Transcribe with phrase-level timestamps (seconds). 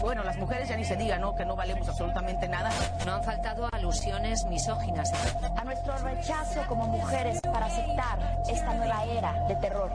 [0.00, 1.34] Bueno, las mujeres ya ni se diga, ¿no?
[1.34, 2.70] Que no valemos absolutamente nada.
[3.04, 5.12] No han faltado alusiones misóginas.
[5.56, 9.90] A nuestro rechazo como mujeres para aceptar esta nueva era de terror.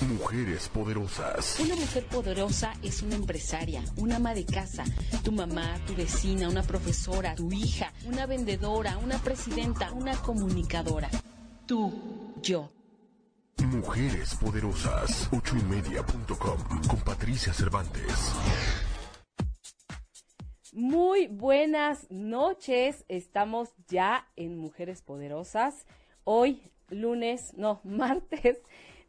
[0.00, 1.58] Mujeres poderosas.
[1.60, 4.84] Una mujer poderosa es una empresaria, una ama de casa,
[5.22, 11.08] tu mamá, tu vecina, una profesora, tu hija, una vendedora, una presidenta, una comunicadora.
[11.66, 12.70] Tú, yo.
[13.58, 15.28] Mujeres poderosas.
[15.32, 18.32] Ochoymedia.com con Patricia Cervantes.
[20.78, 23.04] Muy buenas noches.
[23.08, 25.86] Estamos ya en Mujeres Poderosas.
[26.22, 28.58] Hoy, lunes, no, martes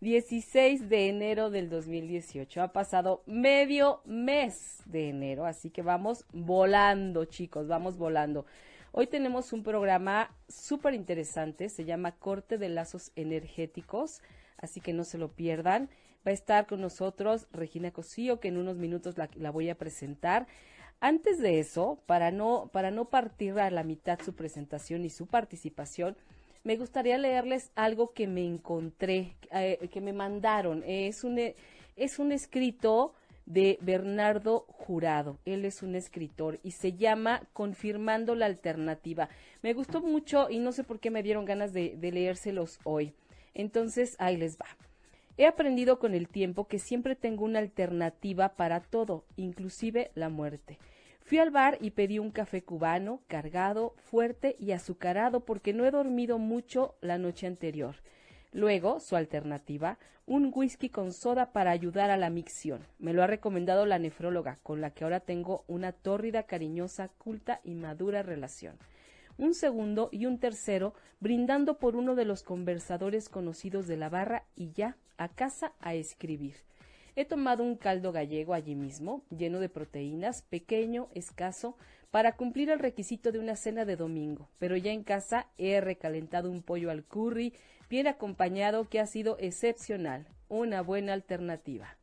[0.01, 2.63] 16 de enero del 2018.
[2.63, 8.47] Ha pasado medio mes de enero, así que vamos volando, chicos, vamos volando.
[8.91, 14.23] Hoy tenemos un programa súper interesante, se llama Corte de Lazos Energéticos,
[14.57, 15.87] así que no se lo pierdan.
[16.25, 19.77] Va a estar con nosotros Regina Cosío, que en unos minutos la, la voy a
[19.77, 20.47] presentar.
[21.01, 25.27] Antes de eso, para no, para no partir a la mitad su presentación y su
[25.27, 26.17] participación,
[26.63, 30.83] me gustaría leerles algo que me encontré, eh, que me mandaron.
[30.85, 31.39] Es un,
[31.95, 33.13] es un escrito
[33.45, 35.39] de Bernardo Jurado.
[35.45, 39.29] Él es un escritor y se llama Confirmando la Alternativa.
[39.61, 43.13] Me gustó mucho y no sé por qué me dieron ganas de, de leérselos hoy.
[43.53, 44.67] Entonces, ahí les va.
[45.39, 50.79] He aprendido con el tiempo que siempre tengo una alternativa para todo, inclusive la muerte.
[51.21, 55.91] Fui al bar y pedí un café cubano, cargado, fuerte y azucarado porque no he
[55.91, 57.95] dormido mucho la noche anterior.
[58.51, 62.85] Luego, su alternativa, un whisky con soda para ayudar a la micción.
[62.97, 67.61] Me lo ha recomendado la nefróloga, con la que ahora tengo una tórrida, cariñosa, culta
[67.63, 68.75] y madura relación.
[69.37, 74.43] Un segundo y un tercero brindando por uno de los conversadores conocidos de la barra
[74.57, 76.55] y ya, a casa a escribir.
[77.15, 81.75] He tomado un caldo gallego allí mismo, lleno de proteínas, pequeño, escaso,
[82.11, 86.49] para cumplir el requisito de una cena de domingo, pero ya en casa he recalentado
[86.49, 87.53] un pollo al curry,
[87.89, 91.97] bien acompañado, que ha sido excepcional, una buena alternativa.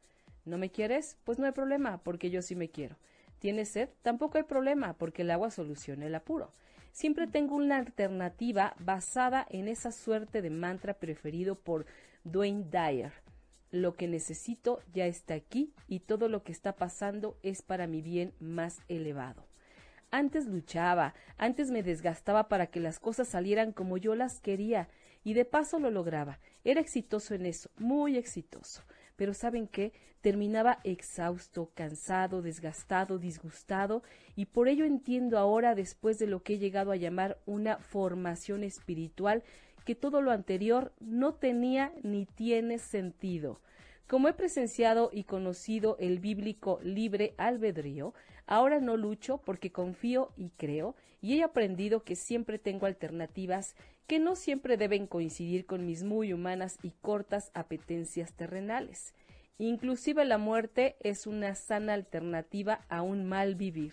[0.44, 1.16] ¿No me quieres?
[1.24, 2.96] Pues no hay problema, porque yo sí me quiero.
[3.38, 3.88] ¿Tienes sed?
[4.02, 6.52] Tampoco hay problema, porque el agua soluciona el apuro.
[6.92, 11.84] Siempre tengo una alternativa basada en esa suerte de mantra preferido por
[12.26, 13.12] Dwayne Dyer
[13.70, 18.02] lo que necesito ya está aquí y todo lo que está pasando es para mi
[18.02, 19.46] bien más elevado.
[20.10, 24.88] Antes luchaba, antes me desgastaba para que las cosas salieran como yo las quería,
[25.24, 26.38] y de paso lo lograba.
[26.64, 28.82] Era exitoso en eso, muy exitoso.
[29.16, 29.92] Pero ¿saben qué?
[30.20, 34.02] Terminaba exhausto, cansado, desgastado, disgustado,
[34.36, 38.62] y por ello entiendo ahora, después de lo que he llegado a llamar una formación
[38.62, 39.42] espiritual,
[39.86, 43.60] que todo lo anterior no tenía ni tiene sentido.
[44.08, 48.12] Como he presenciado y conocido el bíblico libre albedrío,
[48.46, 53.76] ahora no lucho porque confío y creo, y he aprendido que siempre tengo alternativas
[54.06, 59.14] que no siempre deben coincidir con mis muy humanas y cortas apetencias terrenales.
[59.58, 63.92] Inclusive la muerte es una sana alternativa a un mal vivir.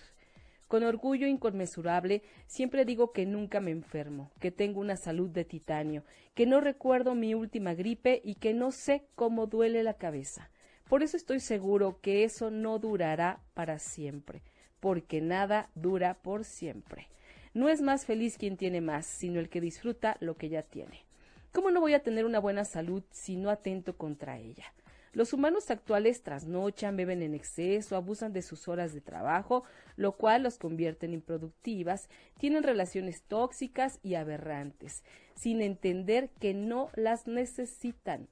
[0.74, 6.04] Con orgullo inconmensurable siempre digo que nunca me enfermo, que tengo una salud de titanio,
[6.34, 10.50] que no recuerdo mi última gripe y que no sé cómo duele la cabeza.
[10.90, 14.42] Por eso estoy seguro que eso no durará para siempre,
[14.80, 17.08] porque nada dura por siempre.
[17.54, 21.06] No es más feliz quien tiene más, sino el que disfruta lo que ya tiene.
[21.52, 24.66] ¿Cómo no voy a tener una buena salud si no atento contra ella?
[25.14, 29.64] Los humanos actuales trasnochan, beben en exceso, abusan de sus horas de trabajo,
[29.96, 32.10] lo cual los convierte en improductivas,
[32.40, 35.04] tienen relaciones tóxicas y aberrantes,
[35.36, 38.28] sin entender que no las necesitan.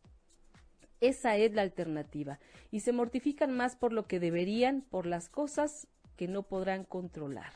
[1.01, 2.39] Esa es la alternativa,
[2.71, 5.87] y se mortifican más por lo que deberían, por las cosas
[6.17, 7.53] que no podrán controlar.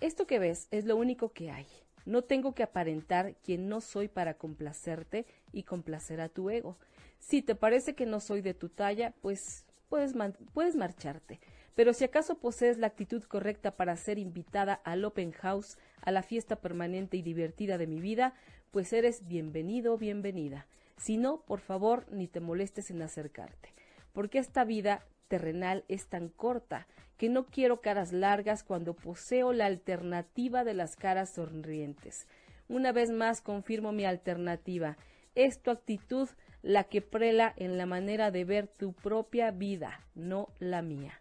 [0.00, 1.66] Esto que ves es lo único que hay.
[2.06, 6.78] No tengo que aparentar quien no soy para complacerte y complacer a tu ego.
[7.26, 10.12] Si te parece que no soy de tu talla, pues puedes,
[10.52, 11.40] puedes marcharte.
[11.74, 16.22] Pero si acaso posees la actitud correcta para ser invitada al open house, a la
[16.22, 18.34] fiesta permanente y divertida de mi vida,
[18.70, 20.66] pues eres bienvenido o bienvenida.
[20.98, 23.72] Si no, por favor, ni te molestes en acercarte,
[24.12, 26.86] porque esta vida terrenal es tan corta
[27.16, 32.26] que no quiero caras largas cuando poseo la alternativa de las caras sonrientes.
[32.68, 34.98] Una vez más confirmo mi alternativa.
[35.34, 36.28] Es tu actitud
[36.64, 41.20] la que prela en la manera de ver tu propia vida, no la mía.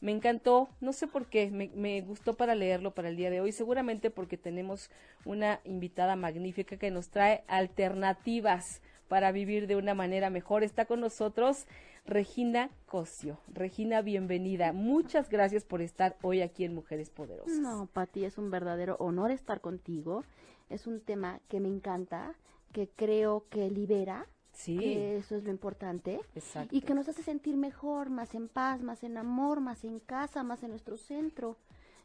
[0.00, 3.50] Me encantó, no sé por qué, me, gustó para leerlo para el día de hoy,
[3.50, 4.90] seguramente porque tenemos
[5.24, 10.62] una invitada magnífica que nos trae alternativas para vivir de una manera mejor.
[10.62, 11.66] Está con nosotros
[12.04, 13.40] Regina Cosio.
[13.52, 14.72] Regina, bienvenida.
[14.72, 17.58] Muchas gracias por estar hoy aquí en Mujeres Poderosas.
[17.58, 20.22] No, Pati, es un verdadero honor estar contigo.
[20.70, 22.34] Es un tema que me encanta,
[22.72, 24.28] que creo que libera.
[24.56, 24.78] Sí.
[24.78, 26.18] Que eso es lo importante.
[26.34, 26.74] Exacto.
[26.74, 30.42] Y que nos hace sentir mejor, más en paz, más en amor, más en casa,
[30.42, 31.58] más en nuestro centro.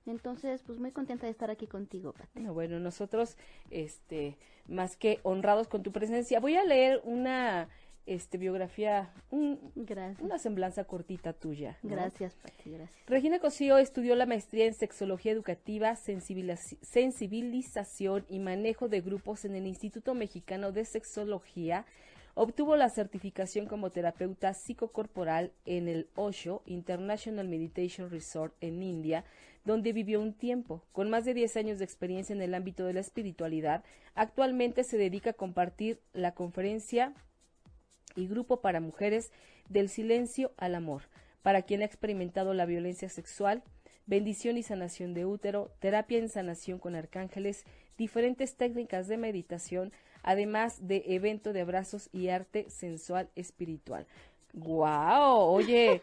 [0.06, 2.46] Entonces, pues muy contenta de estar aquí contigo, Pati.
[2.48, 3.38] Bueno, nosotros,
[3.70, 4.38] este,
[4.68, 7.70] más que honrados con tu presencia, voy a leer una
[8.08, 9.60] este, biografía, un,
[10.20, 11.78] una semblanza cortita tuya.
[11.84, 13.08] Gracias, Pati, gracias.
[13.08, 19.68] Regina Cosío estudió la maestría en sexología educativa, sensibilización y manejo de grupos en el
[19.68, 21.86] Instituto Mexicano de Sexología.
[22.34, 29.26] Obtuvo la certificación como terapeuta psicocorporal en el Osho International Meditation Resort en India,
[29.66, 30.84] donde vivió un tiempo.
[30.92, 33.84] Con más de 10 años de experiencia en el ámbito de la espiritualidad,
[34.16, 37.14] actualmente se dedica a compartir la conferencia
[38.16, 39.32] y grupo para mujeres
[39.70, 41.04] del silencio al amor,
[41.42, 43.64] para quien ha experimentado la violencia sexual,
[44.12, 47.64] bendición y sanación de útero, terapia en sanación con arcángeles,
[47.98, 54.06] diferentes técnicas de meditación, además de evento de abrazos y arte sensual espiritual.
[54.54, 55.54] ¡Guau!
[55.54, 56.02] Oye,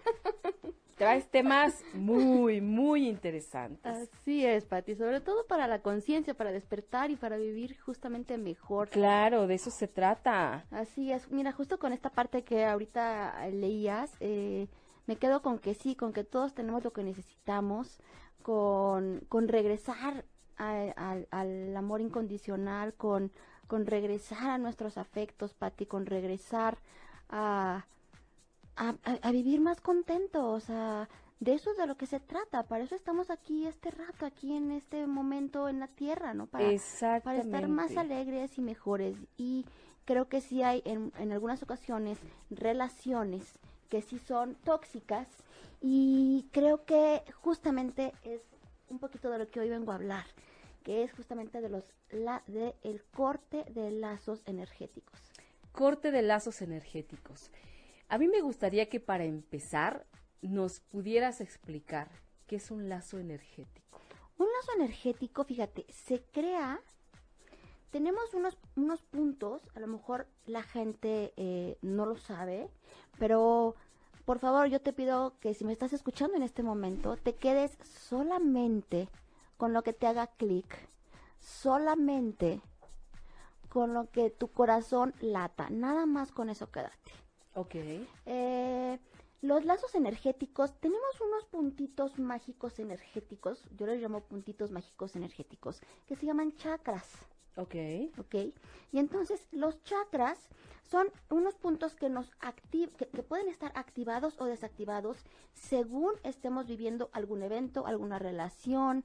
[0.97, 3.85] traes temas muy, muy interesantes.
[3.85, 8.89] Así es, Pati, sobre todo para la conciencia, para despertar y para vivir justamente mejor.
[8.89, 10.65] Claro, de eso se trata.
[10.71, 11.31] Así es.
[11.31, 14.67] Mira, justo con esta parte que ahorita leías, eh,
[15.09, 17.99] me quedo con que sí, con que todos tenemos lo que necesitamos,
[18.43, 20.25] con, con regresar
[20.57, 23.33] al amor incondicional, con,
[23.67, 26.79] con regresar a nuestros afectos, Pati, con regresar
[27.29, 27.85] a
[28.79, 31.09] a, vivir más contentos, a,
[31.41, 34.55] de eso es de lo que se trata, para eso estamos aquí este rato, aquí
[34.55, 36.47] en este momento en la tierra, ¿no?
[36.47, 36.69] Para,
[37.23, 39.17] para estar más alegres y mejores.
[39.37, 39.67] Y
[40.05, 42.19] creo que sí hay en, en algunas ocasiones
[42.51, 45.29] relaciones que sí son tóxicas
[45.81, 48.43] y creo que justamente es
[48.88, 50.26] un poquito de lo que hoy vengo a hablar,
[50.82, 55.20] que es justamente de los la, de el corte de lazos energéticos.
[55.73, 57.50] Corte de lazos energéticos.
[58.08, 60.06] A mí me gustaría que para empezar
[60.40, 62.08] nos pudieras explicar
[62.46, 64.00] qué es un lazo energético.
[64.38, 66.81] Un lazo energético, fíjate, se crea,
[67.90, 72.70] tenemos unos, unos puntos, a lo mejor la gente eh, no lo sabe,
[73.19, 73.75] pero
[74.25, 77.79] por favor yo te pido que si me estás escuchando en este momento, te quedes
[77.82, 79.09] solamente
[79.56, 80.67] con lo que te haga clic,
[81.41, 82.61] solamente
[83.69, 87.12] con lo que tu corazón lata, nada más con eso quédate.
[87.55, 87.75] Ok.
[88.26, 88.99] Eh,
[89.41, 96.17] los lazos energéticos, tenemos unos puntitos mágicos energéticos, yo los llamo puntitos mágicos energéticos, que
[96.17, 97.09] se llaman chakras.
[97.59, 97.75] Ok.
[98.19, 98.35] Ok.
[98.93, 100.49] Y entonces los chakras
[100.85, 105.25] son unos puntos que nos activan, que, pueden estar activados o desactivados
[105.55, 109.05] según estemos viviendo algún evento, alguna relación,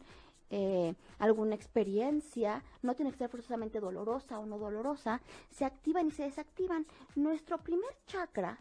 [0.52, 5.20] eh, alguna experiencia, no tiene que ser forzosamente dolorosa o no dolorosa,
[5.50, 6.86] se activan y se desactivan.
[7.16, 8.60] Nuestro primer chakra,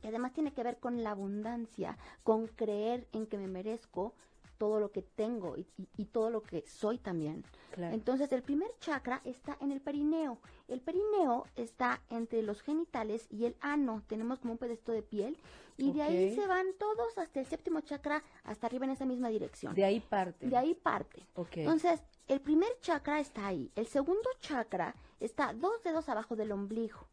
[0.00, 4.14] que además tiene que ver con la abundancia, con creer en que me merezco,
[4.58, 7.44] todo lo que tengo y, todo lo que soy también.
[7.76, 10.38] Entonces, el primer chakra está en el perineo.
[10.66, 14.02] El perineo está entre los genitales y el ano.
[14.08, 15.38] Tenemos como un pedazo de piel
[15.76, 19.28] y de ahí se van todos hasta el séptimo chakra, hasta arriba en esa misma
[19.28, 19.74] dirección.
[19.74, 20.46] De ahí parte.
[20.46, 21.22] De ahí parte.
[21.52, 23.70] Entonces, el primer chakra está ahí.
[23.74, 27.08] El segundo chakra está dos dedos abajo del ombligo.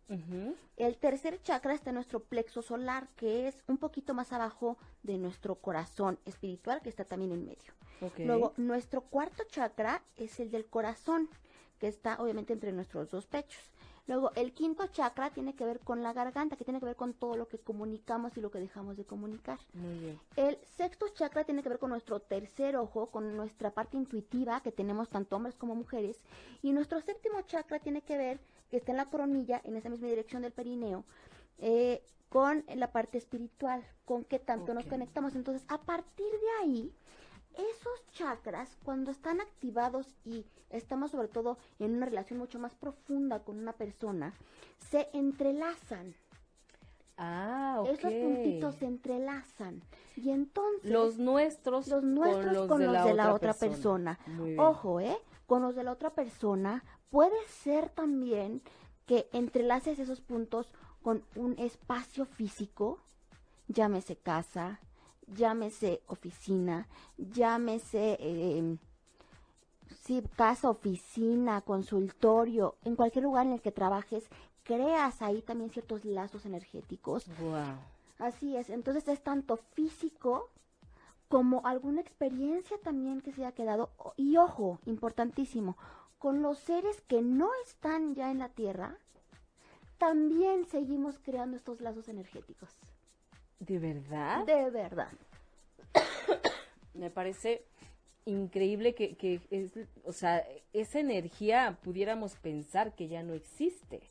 [0.77, 5.17] El tercer chakra está en nuestro plexo solar, que es un poquito más abajo de
[5.17, 7.73] nuestro corazón espiritual, que está también en medio.
[8.19, 11.29] Luego, nuestro cuarto chakra es el del corazón,
[11.79, 13.71] que está obviamente entre nuestros dos pechos.
[14.07, 17.13] Luego, el quinto chakra tiene que ver con la garganta, que tiene que ver con
[17.13, 19.59] todo lo que comunicamos y lo que dejamos de comunicar.
[19.73, 20.19] Muy bien.
[20.35, 24.71] El sexto chakra tiene que ver con nuestro tercer ojo, con nuestra parte intuitiva que
[24.71, 26.19] tenemos tanto hombres como mujeres.
[26.61, 30.07] Y nuestro séptimo chakra tiene que ver, que está en la coronilla, en esa misma
[30.07, 31.03] dirección del perineo,
[31.57, 35.35] eh, con la parte espiritual, con qué tanto nos conectamos.
[35.35, 36.93] Entonces, a partir de ahí,
[37.57, 43.43] esos chakras, cuando están activados y estamos sobre todo en una relación mucho más profunda
[43.43, 44.33] con una persona,
[44.89, 46.15] se entrelazan.
[47.17, 47.89] Ah, ok.
[47.89, 49.81] Esos puntitos se entrelazan.
[50.15, 50.91] Y entonces...
[50.91, 54.19] Los nuestros, los nuestros con los, de, la, otra persona.
[54.57, 55.17] Ojo, ¿eh?
[55.45, 58.61] Con los de la otra persona puede ser también
[59.05, 62.99] que entrelaces esos puntos con un espacio físico,
[63.67, 64.79] llámese casa,
[65.27, 68.77] llámese oficina, llámese eh,
[70.01, 74.25] sí, casa, oficina, consultorio, en cualquier lugar en el que trabajes,
[74.63, 77.27] creas ahí también ciertos lazos energéticos.
[77.39, 77.77] Wow.
[78.19, 80.49] Así es, entonces es tanto físico
[81.27, 83.89] como alguna experiencia también que se haya quedado.
[84.15, 85.77] Y ojo, importantísimo,
[86.17, 88.97] con los seres que no están ya en la Tierra,
[89.97, 92.69] también seguimos creando estos lazos energéticos.
[93.59, 94.45] ¿De verdad?
[94.45, 95.09] De verdad.
[96.93, 97.63] Me parece
[98.25, 99.71] increíble que, que es,
[100.03, 100.43] o sea,
[100.73, 104.01] esa energía pudiéramos pensar que ya no existe,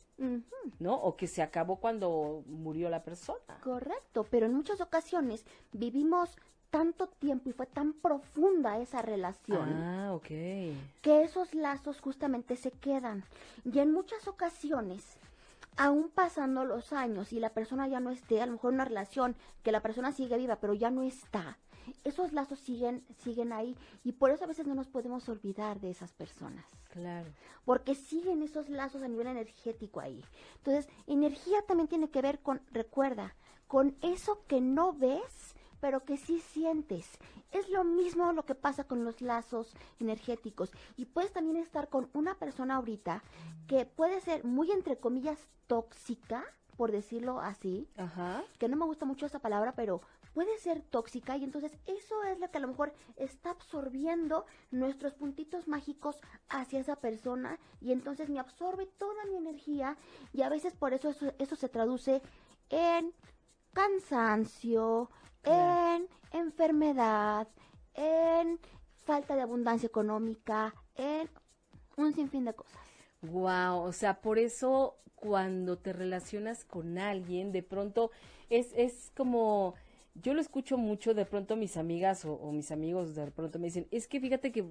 [0.79, 0.95] ¿no?
[0.95, 3.59] O que se acabó cuando murió la persona.
[3.61, 6.37] correcto, pero en muchas ocasiones vivimos
[6.69, 9.73] tanto tiempo y fue tan profunda esa relación.
[9.73, 10.27] Ah, ok.
[11.01, 13.23] que esos lazos justamente se quedan.
[13.63, 15.17] Y en muchas ocasiones,
[15.77, 19.35] aún pasando los años y la persona ya no esté, a lo mejor una relación
[19.63, 21.57] que la persona sigue viva, pero ya no está,
[22.03, 25.89] esos lazos siguen, siguen ahí y por eso a veces no nos podemos olvidar de
[25.89, 26.65] esas personas.
[26.89, 27.29] Claro.
[27.65, 30.23] Porque siguen esos lazos a nivel energético ahí.
[30.57, 33.35] Entonces, energía también tiene que ver con, recuerda,
[33.67, 37.07] con eso que no ves, pero que sí sientes.
[37.51, 40.71] Es lo mismo lo que pasa con los lazos energéticos.
[40.97, 43.23] Y puedes también estar con una persona ahorita
[43.67, 46.43] que puede ser muy, entre comillas, tóxica,
[46.77, 48.43] por decirlo así, Ajá.
[48.59, 50.01] que no me gusta mucho esa palabra, pero
[50.33, 55.13] puede ser tóxica y entonces eso es lo que a lo mejor está absorbiendo nuestros
[55.13, 59.95] puntitos mágicos hacia esa persona y entonces me absorbe toda mi energía
[60.33, 62.21] y a veces por eso eso, eso se traduce
[62.69, 63.13] en
[63.71, 65.09] cansancio,
[65.45, 67.47] en enfermedad,
[67.93, 68.59] en
[69.05, 71.29] falta de abundancia económica, en
[71.97, 72.79] un sinfín de cosas.
[73.21, 78.11] Wow, o sea, por eso cuando te relacionas con alguien, de pronto
[78.49, 79.75] es, es como,
[80.13, 83.67] yo lo escucho mucho, de pronto mis amigas o, o mis amigos de pronto me
[83.67, 84.65] dicen, es que fíjate que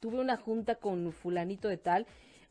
[0.00, 2.06] tuve una junta con fulanito de tal,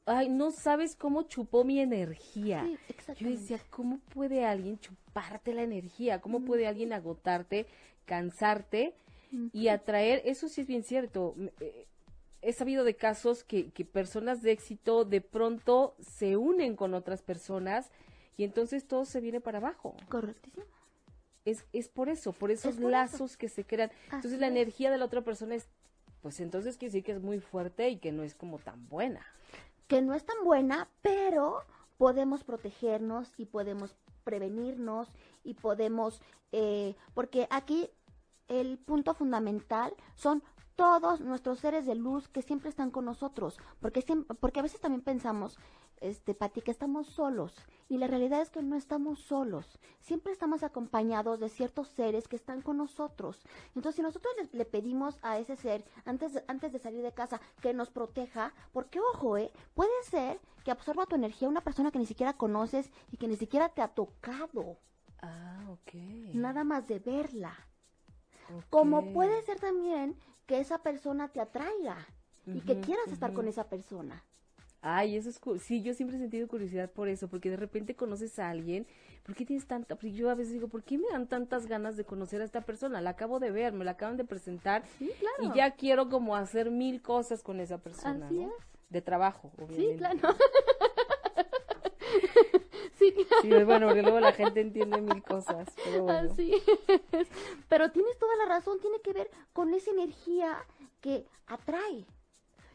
[0.09, 2.63] ay, no sabes cómo chupó mi energía.
[2.65, 6.19] Sí, Yo decía, ¿cómo puede alguien chuparte la energía?
[6.21, 7.67] ¿Cómo puede alguien agotarte,
[8.05, 8.95] cansarte
[9.53, 10.21] y atraer?
[10.25, 11.33] Eso sí es bien cierto.
[11.37, 11.85] M- eh,
[12.41, 17.21] He sabido de casos que, que personas de éxito de pronto se unen con otras
[17.21, 17.91] personas
[18.37, 19.93] y entonces todo se viene para abajo.
[20.07, 20.65] Correctísimo.
[21.43, 22.89] Es, es por eso, por esos por eso.
[22.91, 23.91] lazos que se crean.
[24.11, 25.67] Entonces la energía de la otra persona es,
[26.21, 29.25] pues entonces quiere decir que es muy fuerte y que no es como tan buena.
[29.89, 31.63] Que no es tan buena, pero
[31.97, 35.11] podemos protegernos y podemos prevenirnos
[35.43, 37.89] y podemos, eh, porque aquí
[38.47, 40.43] el punto fundamental son
[40.75, 44.79] todos nuestros seres de luz que siempre están con nosotros, porque siempre, porque a veces
[44.79, 45.57] también pensamos,
[46.01, 47.53] este, Pati, que estamos solos,
[47.87, 52.35] y la realidad es que no estamos solos, siempre estamos acompañados de ciertos seres que
[52.35, 53.41] están con nosotros.
[53.75, 57.13] Entonces, si nosotros le, le pedimos a ese ser, antes de, antes de salir de
[57.13, 61.91] casa, que nos proteja, porque ojo, eh, puede ser que absorba tu energía una persona
[61.91, 64.77] que ni siquiera conoces y que ni siquiera te ha tocado,
[65.21, 65.93] Ah, ok.
[66.33, 67.53] nada más de verla.
[68.69, 71.97] Como puede ser también que esa persona te atraiga
[72.47, 74.23] y que quieras estar con esa persona.
[74.81, 78.39] Ay, eso es sí, yo siempre he sentido curiosidad por eso, porque de repente conoces
[78.39, 78.87] a alguien,
[79.23, 79.95] ¿por qué tienes tanta?
[79.95, 82.61] Porque yo a veces digo, ¿por qué me dan tantas ganas de conocer a esta
[82.61, 83.01] persona?
[83.01, 85.53] La acabo de ver, me la acaban de presentar Sí, claro.
[85.53, 88.47] y ya quiero como hacer mil cosas con esa persona, Así ¿no?
[88.47, 88.53] es.
[88.89, 89.97] De trabajo, Sí, obviamente.
[89.97, 90.19] claro.
[92.97, 93.41] sí, claro.
[93.41, 96.31] Sí, bueno, porque luego la gente entiende mil cosas, pero bueno.
[96.31, 97.27] Así es.
[97.67, 100.57] Pero tienes toda la razón, tiene que ver con esa energía
[101.01, 102.05] que atrae.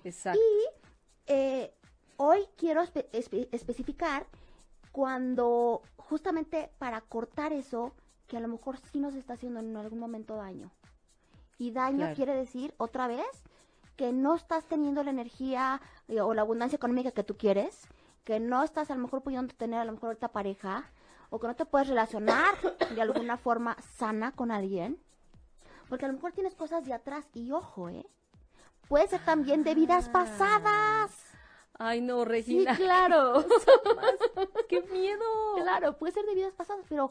[0.04, 0.38] Exacto.
[0.40, 1.74] Y eh,
[2.16, 4.26] hoy quiero espe- espe- especificar
[4.92, 7.92] cuando justamente para cortar eso
[8.26, 10.70] que a lo mejor sí nos está haciendo en algún momento daño.
[11.58, 12.14] Y daño Claro.
[12.16, 13.26] quiere decir, otra vez,
[13.96, 17.86] que no estás teniendo la energía eh, o la abundancia económica que tú quieres,
[18.24, 20.90] que no estás a lo mejor pudiendo tener a lo mejor ahorita pareja,
[21.30, 22.54] o que no te puedes relacionar
[22.94, 24.98] de alguna forma sana con alguien,
[25.88, 28.06] porque a lo mejor tienes cosas de atrás y ojo, ¿eh?
[28.88, 31.10] Puede ser también de vidas pasadas.
[31.78, 33.44] Ay, no, Sí, Regina, claro.
[34.68, 35.24] qué miedo.
[35.56, 37.10] claro, puede ser de vidas pasadas, pero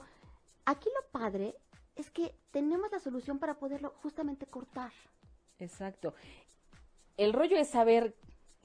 [0.66, 1.56] aquí lo padre
[1.96, 4.92] es que tenemos la solución para poderlo justamente cortar.
[5.60, 6.14] Exacto.
[7.18, 8.16] El rollo es saber,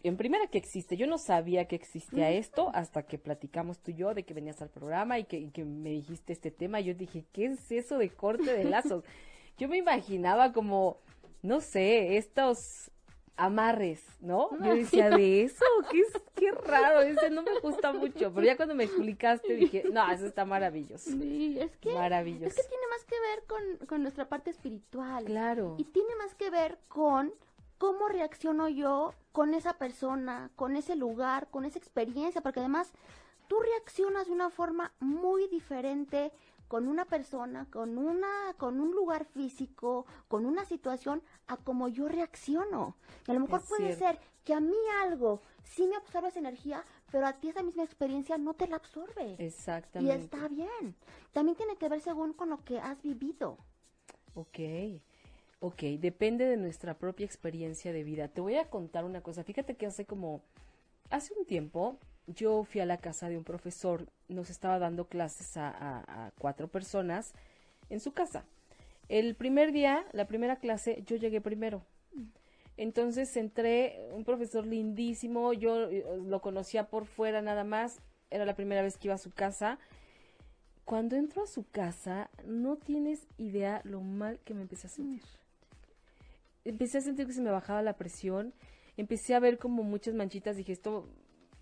[0.03, 0.97] en primera, que existe.
[0.97, 4.63] Yo no sabía que existía esto hasta que platicamos tú y yo de que venías
[4.63, 6.81] al programa y que, y que me dijiste este tema.
[6.81, 9.05] Yo dije, ¿qué es eso de corte de lazos?
[9.59, 11.01] yo me imaginaba como,
[11.43, 12.91] no sé, estos
[13.39, 14.51] amarres, ¿no?
[14.63, 15.65] Yo decía, ¿de eso?
[15.91, 18.33] ¿Qué, es, qué raro, ese no me gusta mucho.
[18.35, 21.11] Pero ya cuando me explicaste dije, no, eso está maravilloso.
[21.11, 22.47] Sí, es que, Maravilloso.
[22.47, 25.25] es que tiene más que ver con, con nuestra parte espiritual.
[25.25, 25.77] Claro.
[25.79, 27.33] Y tiene más que ver con
[27.79, 32.93] cómo reacciono yo con esa persona, con ese lugar, con esa experiencia, porque además
[33.47, 36.33] tú reaccionas de una forma muy diferente
[36.69, 42.09] con una persona, con una, con un lugar físico, con una situación, a como yo
[42.09, 42.97] reacciono.
[43.27, 44.05] Y a lo mejor Es puede cierto.
[44.07, 47.85] ser que a mí algo sí me absorbe esa energía, pero a ti esa misma
[47.85, 49.41] experiencia no te la absorbe.
[49.97, 50.13] Y Exactamente.
[50.13, 50.97] está bien.
[51.33, 53.59] También tiene que ver según con lo que has vivido.
[54.35, 54.59] Ok,
[55.61, 58.29] ok, depende de nuestra propia experiencia de vida.
[58.29, 59.45] Te voy a contar una cosa.
[59.45, 60.43] Fíjate que hace como,
[61.11, 61.99] hace un tiempo,
[62.35, 67.33] yo fui a la casa de un profesor, nos estaba dando clases a, cuatro personas
[67.89, 68.45] en su casa.
[69.09, 71.83] El primer día, la primera clase, yo llegué primero.
[72.77, 78.55] Entonces entré, un profesor lindísimo, yo eh, lo conocía por fuera nada más, era la
[78.55, 79.79] primera vez que iba a su casa.
[80.85, 85.25] Cuando entro a su casa, no tienes idea lo mal que me empecé a sentir.
[86.65, 88.53] Empecé a sentir que se me bajaba la presión,
[88.97, 91.09] empecé a ver como muchas manchitas, dije, esto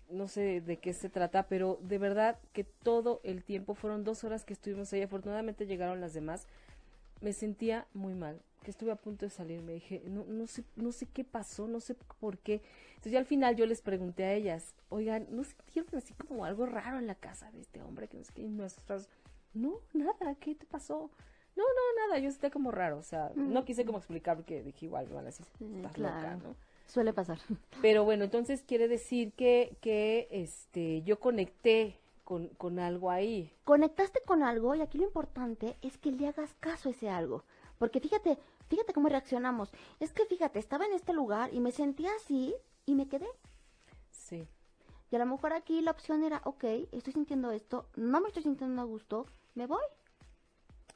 [0.09, 4.23] no sé de qué se trata, pero de verdad que todo el tiempo, fueron dos
[4.23, 6.47] horas que estuvimos ahí, afortunadamente llegaron las demás,
[7.21, 10.63] me sentía muy mal, que estuve a punto de salir, me dije, no, no sé,
[10.75, 12.61] no sé qué pasó, no sé por qué.
[12.89, 16.65] Entonces ya al final yo les pregunté a ellas, oigan, ¿no sintieron así como algo
[16.65, 19.09] raro en la casa de este hombre que no sé nosotras,
[19.53, 21.09] no, nada, ¿qué te pasó?
[21.55, 24.85] No, no, nada, yo esté como raro, o sea, no quise como explicar porque dije
[24.85, 26.35] igual van a decir, estás loca.
[26.35, 26.55] ¿no?
[26.87, 27.39] Suele pasar.
[27.81, 33.53] Pero bueno, entonces quiere decir que, que este, yo conecté con, con algo ahí.
[33.63, 37.43] Conectaste con algo y aquí lo importante es que le hagas caso a ese algo.
[37.77, 38.37] Porque fíjate,
[38.69, 39.71] fíjate cómo reaccionamos.
[39.99, 43.27] Es que fíjate, estaba en este lugar y me sentía así y me quedé.
[44.09, 44.47] Sí,
[45.11, 48.43] Y a lo mejor aquí la opción era, ok, estoy sintiendo esto, no me estoy
[48.43, 49.25] sintiendo a gusto,
[49.55, 49.83] me voy.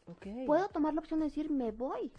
[0.08, 0.26] ok.
[0.46, 2.12] Puedo tomar la opción de decir, me voy.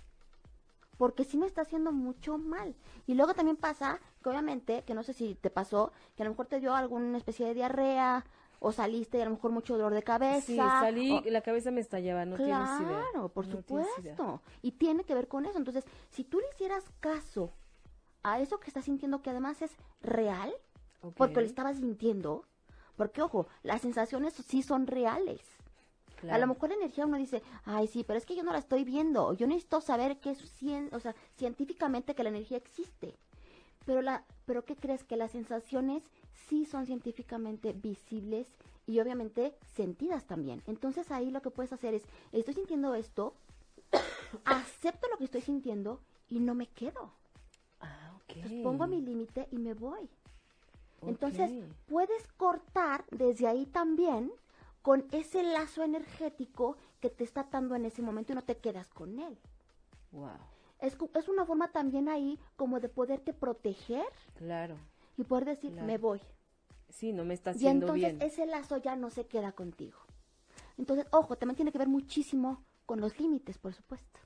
[1.02, 2.76] Porque sí me está haciendo mucho mal.
[3.08, 6.30] Y luego también pasa que obviamente, que no sé si te pasó, que a lo
[6.30, 8.24] mejor te dio alguna especie de diarrea
[8.60, 10.46] o saliste y a lo mejor mucho dolor de cabeza.
[10.46, 13.02] Sí, salí, o- la cabeza me estallaba, no tienes idea.
[13.10, 14.42] Claro, por No supuesto.
[14.62, 15.58] Y tiene que ver con eso.
[15.58, 17.52] Entonces, si tú le hicieras caso
[18.22, 19.72] a eso que estás sintiendo, que además es
[20.02, 20.54] real,
[21.16, 22.44] porque lo estabas sintiendo,
[22.94, 25.40] porque ojo, las sensaciones sí son reales.
[26.30, 28.58] A lo mejor la energía uno dice, ay, sí, pero es que yo no la
[28.58, 29.32] estoy viendo.
[29.34, 33.16] Yo necesito saber que es cien, o sea, científicamente que la energía existe.
[33.84, 35.02] Pero la, pero ¿qué crees?
[35.02, 36.04] Que las sensaciones
[36.48, 38.46] sí son científicamente visibles
[38.86, 40.62] y obviamente sentidas también.
[40.66, 43.34] Entonces ahí lo que puedes hacer es, estoy sintiendo esto,
[44.44, 47.12] acepto lo que estoy sintiendo y no me quedo.
[47.80, 48.36] Ah, ok.
[48.36, 50.08] Entonces pongo mi límite y me voy.
[51.06, 51.50] Entonces,
[51.88, 54.32] puedes cortar desde ahí también
[54.82, 58.88] con ese lazo energético que te está atando en ese momento y no te quedas
[58.88, 59.38] con él.
[60.10, 60.30] Wow,
[60.80, 64.76] Es, es una forma también ahí como de poderte proteger claro.
[65.16, 65.86] y poder decir, Claro.
[65.86, 66.20] me voy.
[66.88, 68.22] Sí, no me está Y haciendo entonces bien.
[68.30, 69.98] ese lazo ya no se queda contigo.
[70.76, 74.20] Entonces, ojo, también tiene que ver muchísimo con los límites, por supuesto.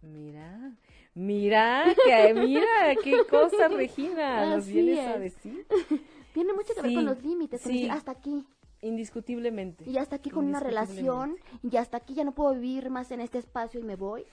[0.00, 0.72] Mira,
[1.14, 5.66] mira, que, mira, qué cosa, Regina, nos vienes a decir.
[6.34, 7.78] Tiene mucho que ver con los límites, con sí.
[7.78, 8.44] decir, hasta aquí.
[8.82, 9.88] Indiscutiblemente.
[9.88, 13.20] Y hasta aquí con una relación, y hasta aquí ya no puedo vivir más en
[13.20, 14.24] este espacio y me voy.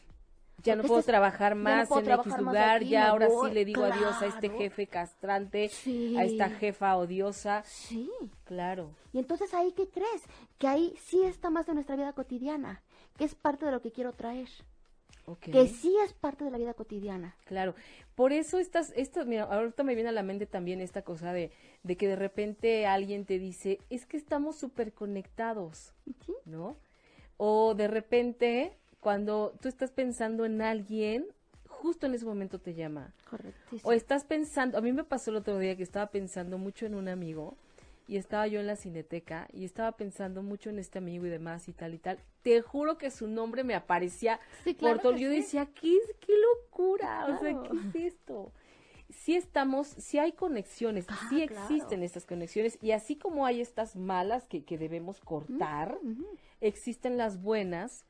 [0.63, 2.75] Ya no porque puedo este es- trabajar ya no más puedo en trabajar X lugar,
[2.77, 3.47] aquí, ya ahora voy.
[3.49, 4.57] sí le digo adiós a este Claro.
[4.57, 6.17] jefe castrante, Sí.
[6.17, 7.63] a esta jefa odiosa.
[7.65, 8.11] Sí.
[8.43, 10.23] Claro, Y entonces ahí, ¿qué crees?
[10.57, 12.83] Que ahí sí está más de nuestra vida cotidiana,
[13.17, 14.49] que es parte de lo que quiero traer,
[15.37, 17.35] que sí es parte de la vida cotidiana.
[17.45, 17.75] Claro,
[18.15, 21.51] por eso estas, esto, mira, ahorita me viene a la mente también esta cosa de,
[21.83, 25.93] de que de repente alguien te dice, es que estamos súper conectados,
[26.25, 26.33] Sí.
[26.45, 26.77] ¿no?
[27.37, 31.25] O de repente, cuando tú estás pensando en alguien,
[31.67, 33.13] justo en ese momento te llama.
[33.29, 33.89] Correctísimo.
[33.89, 36.95] O estás pensando, a mí me pasó el otro día que estaba pensando mucho en
[36.95, 37.55] un amigo
[38.09, 41.67] y estaba yo en la cineteca y estaba pensando mucho en este amigo y demás
[41.69, 42.17] y tal y tal.
[42.41, 45.13] Te juro que su nombre me aparecía Sí, claro por todo.
[45.13, 45.35] que Yo sí.
[45.37, 47.27] decía, ¿qué, qué locura?
[47.27, 47.61] O sea.
[47.93, 48.51] ¿qué es esto?
[49.09, 51.65] Sí estamos, sí hay conexiones, Ah, sí claro.
[51.67, 55.97] existen estas conexiones y así como hay estas malas que, que debemos cortar,
[56.61, 58.05] existen las buenas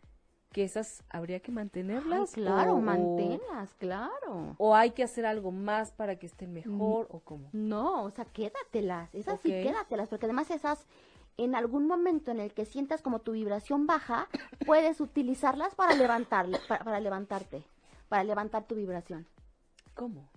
[0.51, 2.31] que esas habría que mantenerlas.
[2.31, 4.55] claro, o- manténlas, claro.
[4.57, 7.49] o hay que hacer algo más para que estén mejor o cómo.
[7.53, 9.63] No, o sea, quédatelas, esas sí Ok.
[9.63, 10.85] quédatelas, porque además esas,
[11.37, 14.27] en algún momento en el que sientas como tu vibración baja,
[14.65, 17.63] puedes utilizarlas para levantarle, para, para levantarte,
[18.07, 19.27] para levantar tu vibración.
[19.93, 20.27] ¿Cómo?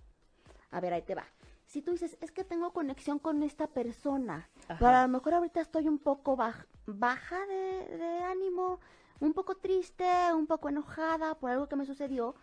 [0.71, 1.25] A ver, ahí te va.
[1.67, 4.77] Si tú dices, es que tengo conexión con esta persona, Ajá.
[4.79, 8.79] pero a lo mejor ahorita estoy un poco baj- baja de, de ánimo,
[9.23, 10.05] un poco triste,
[10.35, 12.35] un poco enojada por algo que me sucedió,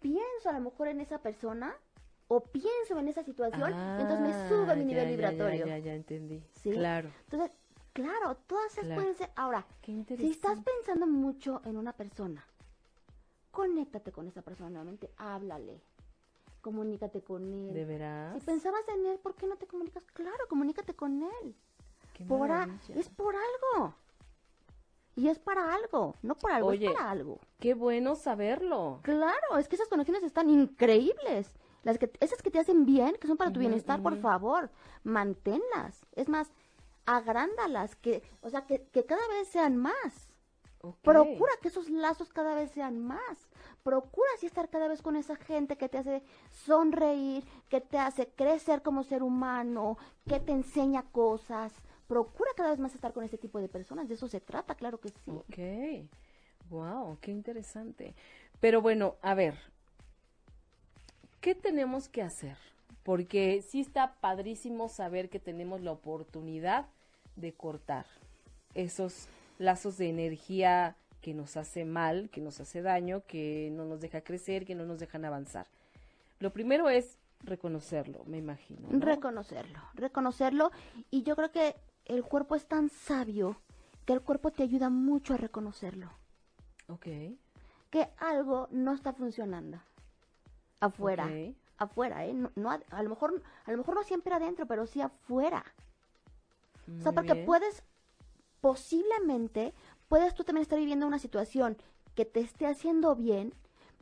[0.00, 1.74] pienso a lo mejor en esa persona
[2.28, 5.66] o pienso en esa situación, entonces me sube mi Ah, nivel ya, ya, vibratorio.
[5.66, 6.42] Ya, ya, ya entendí.
[6.54, 6.70] ¿Sí?
[6.70, 7.10] Claro.
[7.24, 7.50] Entonces,
[7.92, 9.00] claro, todas esas Claro.
[9.02, 9.30] pueden ser.
[9.34, 12.46] Ahora, Qué si estás pensando mucho en una persona,
[13.50, 15.82] conéctate con esa persona nuevamente, háblale,
[16.60, 17.74] comunícate con él.
[17.74, 18.38] ¿De veras?
[18.38, 20.04] Si pensabas en él, ¿por qué no te comunicas?
[20.12, 21.56] Claro, comunícate con él.
[22.14, 23.94] Qué Por a- es por algo.
[25.14, 26.86] Y es para algo, no por algo, Oye.
[26.86, 27.38] es para algo.
[27.60, 29.00] Qué bueno saberlo.
[29.02, 31.52] Claro, es que esas conexiones están increíbles.
[31.82, 34.70] Las que, esas que te hacen bien, que son para tu bienestar, por favor,
[35.02, 36.06] manténlas.
[36.12, 36.52] Es más,
[37.06, 40.32] agrándalas, que, o sea, que, que cada vez sean más.
[41.02, 43.48] Procura que esos lazos cada vez sean más.
[43.84, 48.28] Procura así estar cada vez con esa gente que te hace sonreír, que te hace
[48.28, 49.96] crecer como ser humano,
[50.26, 51.72] que te enseña cosas.
[52.12, 54.06] Procura cada vez más estar con ese tipo de personas.
[54.06, 55.30] De eso se trata, claro que sí.
[55.30, 56.68] Ok.
[56.68, 58.14] Wow, qué interesante.
[58.60, 59.54] Pero bueno, a ver,
[61.40, 62.58] ¿qué tenemos que hacer?
[63.02, 66.84] Porque sí está padrísimo saber que tenemos la oportunidad
[67.36, 68.04] de cortar
[68.74, 74.02] esos lazos de energía que nos hace mal, que nos hace daño, que no nos
[74.02, 75.66] deja crecer, que no nos dejan avanzar.
[76.40, 78.86] Lo primero es reconocerlo, me imagino.
[78.90, 79.00] ¿no?
[79.00, 80.72] Reconocerlo, reconocerlo.
[81.10, 83.56] Y yo creo que el cuerpo es tan sabio
[84.04, 86.10] que el cuerpo te ayuda mucho a reconocerlo.
[86.88, 87.06] ok.
[87.90, 89.78] Que algo no está funcionando.
[90.80, 91.28] Afuera.
[91.76, 92.32] Afuera, ¿eh?
[92.32, 95.62] No, no a, lo mejor, a lo mejor no siempre adentro, pero sí afuera.
[96.98, 97.46] O sea, porque bien.
[97.46, 97.84] puedes,
[98.60, 99.74] posiblemente,
[100.08, 101.76] puedes tú también estar viviendo una situación
[102.14, 103.54] que te esté haciendo bien,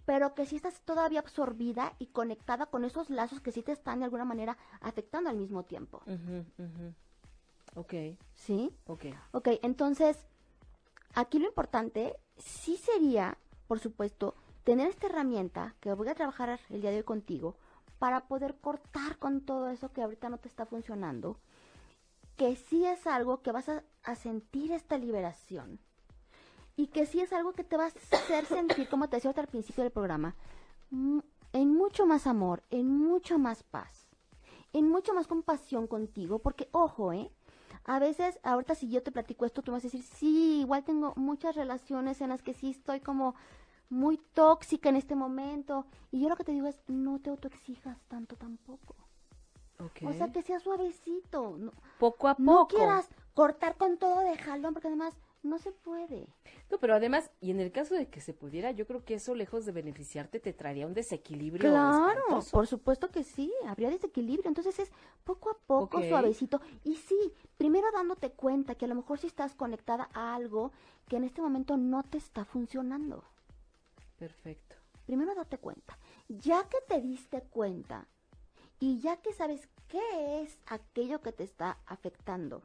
[0.04, 4.00] pero que sí estás todavía absorbida y conectada con esos lazos que sí te están
[4.00, 6.02] de alguna manera afectando al mismo tiempo.
[7.74, 7.94] Ok,
[8.34, 8.74] ¿Sí?
[8.86, 9.04] ok.
[9.32, 10.16] Ok, entonces,
[11.14, 16.80] aquí lo importante sí sería, por supuesto, tener esta herramienta que voy a trabajar el
[16.80, 17.56] día de hoy contigo
[17.98, 21.36] para poder cortar con todo eso que ahorita no te está funcionando,
[22.36, 25.78] que sí es algo que vas a, a sentir esta liberación
[26.76, 29.46] y que sí es algo que te va a hacer sentir, como te decía al
[29.48, 30.34] principio del programa,
[30.90, 34.08] mu- en mucho más amor, en mucho más paz,
[34.72, 37.30] en mucho más compasión contigo, porque ojo, ¿eh?
[37.90, 40.84] A veces, ahorita si yo te platico esto, tú me vas a decir, sí, igual
[40.84, 43.34] tengo muchas relaciones en las que sí estoy como
[43.88, 45.86] muy tóxica en este momento.
[46.12, 48.94] Y yo lo que te digo es, no te autoexijas tanto tampoco.
[49.80, 50.08] ok.
[50.08, 51.56] O sea, que sea suavecito.
[51.58, 52.44] No, poco a poco.
[52.44, 56.26] no quieras cortar con todo de jalón, porque además no se puede.
[56.70, 59.34] No, pero además, y en el caso de que se pudiera, yo creo que eso,
[59.34, 61.70] lejos de beneficiarte, te traería un desequilibrio.
[61.70, 62.50] Claro, espantoso.
[62.50, 64.48] por supuesto que sí, habría desequilibrio.
[64.48, 64.90] Entonces es
[65.24, 66.60] poco a poco, suavecito.
[66.84, 70.72] Y sí, primero dándote cuenta que a lo mejor si estás conectada a algo
[71.08, 73.24] que en este momento no te está funcionando.
[74.18, 74.76] Perfecto.
[75.06, 75.98] Primero date cuenta.
[76.28, 78.06] Ya que te diste cuenta
[78.78, 82.62] y ya que sabes qué es aquello que te está afectando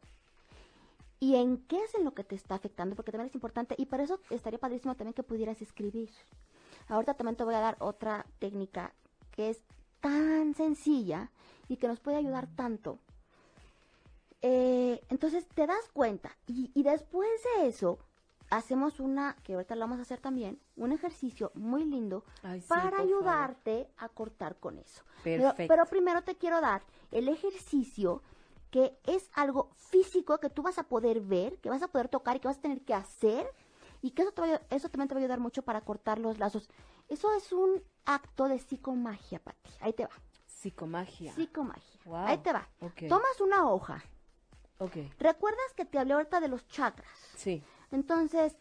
[1.19, 3.85] y en qué es en lo que te está afectando, porque también es importante y
[3.85, 6.09] para eso estaría padrísimo también que pudieras escribir.
[6.87, 8.93] Ahorita también te voy a dar otra técnica
[9.31, 9.61] que es
[10.01, 11.31] tan sencilla
[11.67, 12.99] y que nos puede ayudar tanto.
[14.41, 17.97] Eh, entonces te das cuenta y, y después de eso
[18.51, 22.67] hacemos una, que ahorita lo vamos a hacer también, un ejercicio muy lindo Ay, sí,
[22.67, 23.05] para por favor.
[23.07, 25.03] ayudarte a cortar con eso.
[25.23, 25.73] Pero, Perfecto.
[25.73, 28.21] pero primero te quiero dar el ejercicio
[28.75, 32.35] que es algo físico que tú vas a poder ver, que vas a poder tocar
[32.35, 33.49] y que vas a tener que hacer
[34.01, 36.39] y que eso, te va eso también te va a ayudar mucho para cortar los
[36.39, 36.69] lazos.
[37.07, 39.71] Eso es un acto de psicomagia, Pati.
[39.79, 40.11] Ahí te va.
[40.45, 41.31] Psicomagia.
[41.31, 42.01] Psicomagia.
[42.03, 42.25] Wow.
[42.25, 42.67] Ahí te va.
[42.81, 43.03] Ok.
[43.07, 44.03] Tomas una hoja.
[44.79, 44.97] Ok.
[45.19, 47.17] ¿Recuerdas que te hablé ahorita de los chakras?
[47.37, 47.63] Sí.
[47.91, 48.57] Entonces,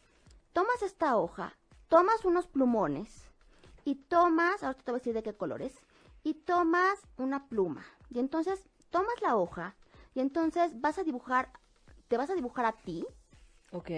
[0.52, 1.56] tomas esta hoja,
[1.88, 3.32] tomas unos plumones
[3.84, 5.72] y tomas, ahorita te voy a decir de qué colores,
[6.22, 7.84] y tomas una pluma.
[8.10, 9.74] Y entonces tomas la hoja
[10.14, 11.50] y entonces vas a dibujar,
[12.08, 13.04] te vas a dibujar a ti,
[13.72, 13.90] Ok.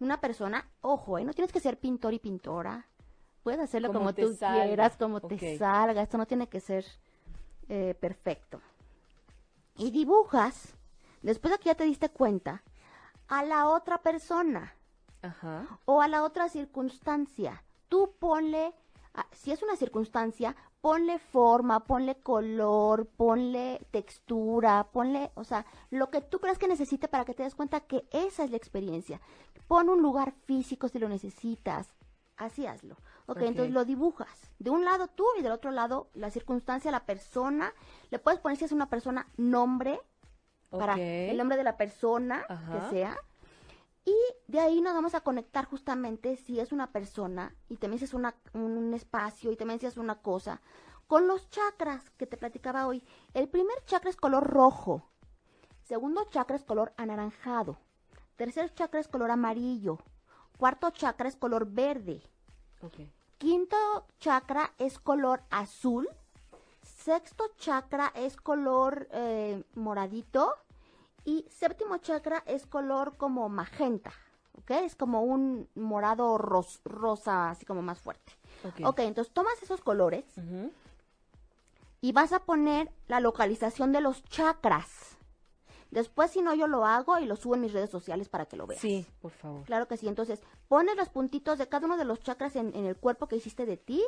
[0.00, 1.24] una persona, ojo, ¿eh?
[1.24, 2.86] no tienes que ser pintor y pintora.
[3.42, 4.64] Puedes hacerlo Como tú salga.
[4.64, 6.02] quieras, como te salga.
[6.02, 6.84] Esto no tiene que ser
[7.68, 8.60] eh, perfecto.
[9.76, 10.74] Y dibujas,
[11.22, 12.64] después de que ya te diste cuenta,
[13.28, 14.74] a la otra persona
[15.22, 15.78] Ajá.
[15.84, 17.62] o a la otra circunstancia.
[17.88, 18.74] Tú ponle,
[19.14, 20.56] ah, si es una circunstancia,
[20.86, 27.08] ponle forma, ponle color, ponle textura, ponle, o sea, lo que tú creas que necesite
[27.08, 29.20] para que te des cuenta que esa es la experiencia.
[29.66, 31.88] Pon un lugar físico si lo necesitas.
[32.36, 32.94] Así hazlo.
[33.26, 33.42] Ok, Ok.
[33.48, 34.52] entonces lo dibujas.
[34.60, 37.74] De un lado tú y del otro lado la circunstancia, la persona.
[38.10, 39.98] Le puedes poner si es una persona nombre,
[40.70, 42.72] para el nombre de la persona Ajá.
[42.72, 43.18] que sea.
[44.06, 44.16] Y
[44.46, 48.14] de ahí nos vamos a conectar justamente si es una persona y también si es
[48.14, 50.62] una, un espacio y también si es una cosa,
[51.08, 53.04] con los chakras que te platicaba hoy.
[53.34, 55.02] El primer chakra es color rojo,
[55.82, 57.78] segundo chakra es color anaranjado,
[58.36, 59.98] tercer chakra es color amarillo,
[60.56, 62.22] cuarto chakra es color verde,
[63.38, 66.08] quinto chakra es color azul,
[66.82, 70.54] sexto chakra es color eh, moradito
[71.26, 74.12] y séptimo chakra es color como magenta,
[74.58, 74.70] ¿ok?
[74.70, 78.32] Es como un morado ros- rosa, así como más fuerte.
[78.64, 78.86] Ok.
[78.86, 80.24] Ok, entonces tomas esos colores
[82.00, 85.16] y vas a poner la localización de los chakras.
[85.90, 88.56] Después, si no, yo lo hago y lo subo en mis redes sociales para que
[88.56, 88.80] lo veas.
[88.80, 89.62] Sí, por favor.
[89.64, 90.08] Claro que sí.
[90.08, 93.36] Entonces, pones los puntitos de cada uno de los chakras en, en el cuerpo que
[93.36, 94.02] hiciste de ti,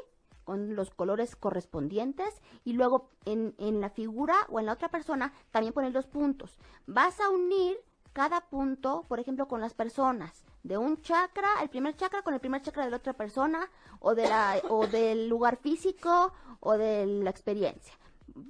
[0.49, 5.35] con los colores correspondientes, y luego en, en la figura o en la otra persona
[5.51, 6.59] también pones los puntos.
[6.87, 7.77] Vas a unir
[8.15, 10.43] cada punto, por ejemplo, con las personas.
[10.63, 13.69] De un chakra, el primer chakra con el primer chakra de la otra persona,
[14.01, 17.93] o, de la, o del lugar físico, o de la experiencia.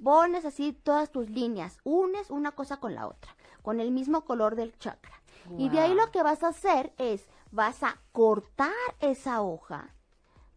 [0.01, 4.55] Pones así todas tus líneas, unes una cosa con la otra, con el mismo color
[4.55, 5.21] del chakra.
[5.57, 9.93] Y de ahí lo que vas a hacer es, vas a cortar esa hoja,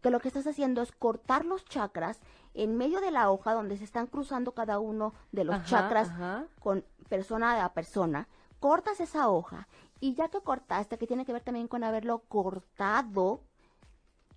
[0.03, 2.19] que lo que estás haciendo es cortar los chakras
[2.53, 6.09] en medio de la hoja donde se están cruzando cada uno de los Ajá, chakras
[6.09, 6.45] ajá.
[6.59, 8.27] con persona a persona,
[8.59, 9.67] cortas esa hoja
[10.01, 13.39] y ya que cortaste, que tiene que ver también con haberlo cortado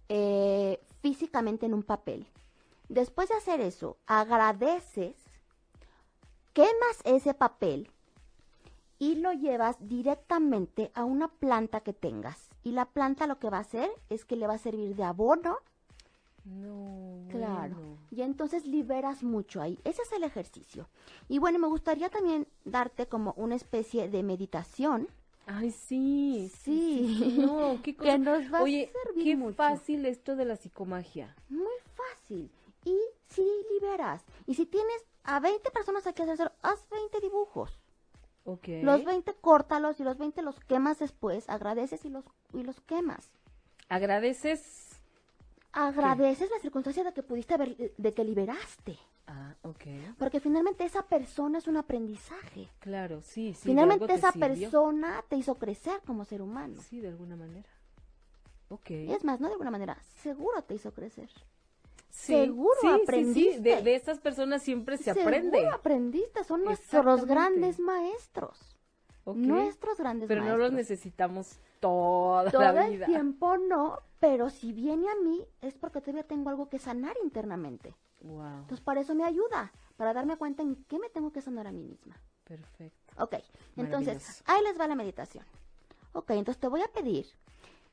[0.08, 2.28] eh, físicamente en un papel.
[2.88, 5.16] Después de hacer eso, agradeces,
[6.52, 7.90] quemas ese papel
[9.00, 12.48] y lo llevas directamente a una planta que tengas.
[12.66, 15.04] Y la planta lo que va a hacer es que le va a servir de
[15.04, 15.58] abono
[16.44, 17.28] No.
[17.30, 17.76] Claro.
[17.76, 17.98] bueno.
[18.10, 19.78] Y entonces liberas mucho ahí.
[19.84, 20.88] Ese es el ejercicio.
[21.28, 25.06] Y bueno, me gustaría también darte como una especie de meditación.
[25.46, 26.50] Ay, sí.
[26.60, 27.16] Sí.
[27.20, 28.10] sí, No, qué cosa.
[28.10, 29.54] Que nos va a Oye, servir qué mucho.
[29.54, 31.36] fácil esto de la psicomagia.
[31.48, 32.50] Muy fácil.
[32.84, 32.96] Y
[33.28, 34.24] si liberas.
[34.48, 37.78] Y si tienes a 20 personas aquí a hacer, haz 20 dibujos.
[38.48, 38.68] Ok.
[38.82, 41.48] Los 20 córtalos y los 20 los quemas después.
[41.48, 42.24] Agradeces y los,
[42.56, 43.30] y los quemas.
[43.88, 45.00] Agradeces.
[45.72, 48.98] Agradeces la circunstancia de que pudiste haber, de que liberaste.
[49.26, 49.84] Ah, ok.
[50.18, 52.68] Porque finalmente esa persona es un aprendizaje.
[52.78, 53.64] Claro, sí, sí.
[53.64, 54.48] Finalmente esa sirvió.
[54.48, 56.80] persona te hizo crecer como ser humano.
[56.80, 57.68] Sí, de alguna manera.
[58.68, 58.90] Ok.
[58.90, 61.28] Y es más, no de alguna manera, seguro te hizo crecer.
[62.08, 63.60] Sí, seguro sí, sí, sí, aprendiste.
[63.60, 65.58] De, de estas personas siempre se aprende.
[65.58, 68.75] Seguro aprendiste, son nuestros grandes maestros.
[69.34, 70.68] Nuestros grandes Pero no maestros.
[70.70, 73.06] los necesitamos toda Todo la el vida.
[73.06, 77.94] tiempo no, pero si viene a mí es porque todavía tengo algo que sanar internamente.
[78.20, 81.66] Wow, Entonces, para eso me ayuda, para darme cuenta en qué me tengo que sanar
[81.66, 82.16] a mí misma.
[82.44, 83.22] perfecto.
[83.22, 83.34] Ok,
[83.76, 85.44] entonces, ahí les va la meditación.
[86.12, 87.26] Ok, entonces te voy a pedir,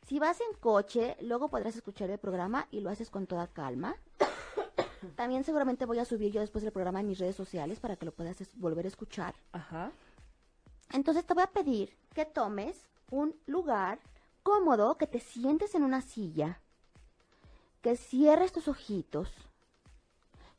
[0.05, 3.95] si vas en coche, luego podrás escuchar el programa y lo haces con toda calma.
[5.15, 8.05] También seguramente voy a subir yo después del programa en mis redes sociales para que
[8.05, 9.35] lo puedas volver a escuchar.
[9.51, 9.91] Ajá.
[10.91, 13.99] Entonces te voy a pedir que tomes un lugar
[14.43, 16.59] cómodo, que te sientes en una silla,
[17.81, 19.29] que cierres tus ojitos,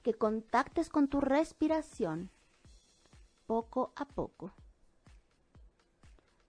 [0.02, 2.30] que contactes con tu respiración
[3.46, 4.52] poco a poco.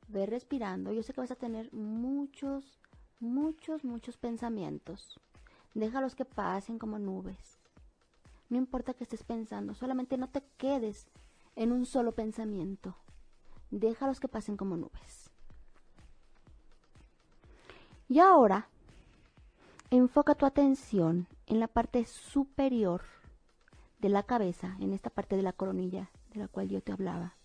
[0.07, 0.91] Ve respirando.
[0.91, 2.79] Yo sé que vas a tener muchos,
[3.19, 5.19] muchos, muchos pensamientos.
[5.73, 7.59] Déjalos que pasen como nubes.
[8.49, 11.07] No importa que estés pensando, solamente no te quedes
[11.55, 12.95] en un solo pensamiento.
[13.75, 15.29] Déjalos que pasen como nubes.
[18.07, 18.69] Y ahora,
[19.89, 23.01] enfoca tu atención en la parte superior
[23.99, 27.35] de la cabeza, en esta parte de la coronilla de la cual yo te hablaba.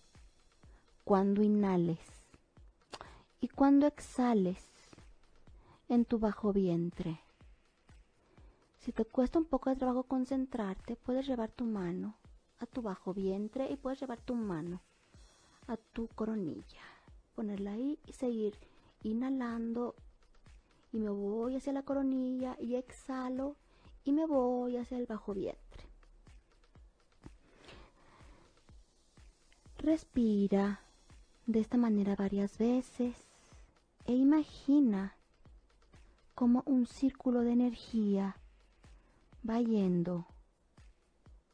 [1.03, 1.99] Cuando inhales
[3.41, 4.63] y cuando exhales
[5.89, 7.19] en tu bajo vientre.
[8.79, 12.15] Si te cuesta un poco de trabajo concentrarte, puedes llevar tu mano
[12.59, 14.81] a tu bajo vientre y puedes llevar tu mano
[15.71, 16.83] a tu coronilla.
[17.35, 18.55] Ponerla ahí y seguir
[19.03, 19.95] inhalando
[20.91, 23.55] y me voy hacia la coronilla y exhalo
[24.03, 25.83] y me voy hacia el bajo vientre.
[29.77, 30.81] Respira
[31.47, 33.15] de esta manera varias veces
[34.05, 35.15] e imagina
[36.35, 38.35] como un círculo de energía
[39.47, 40.27] va yendo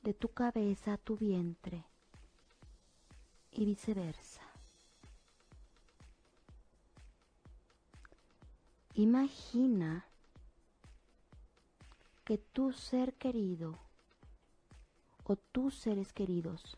[0.03, 1.87] de tu cabeza a tu vientre
[3.58, 4.41] y viceversa.
[8.93, 10.06] Imagina
[12.24, 13.78] que tu ser querido
[15.24, 16.78] o tus seres queridos,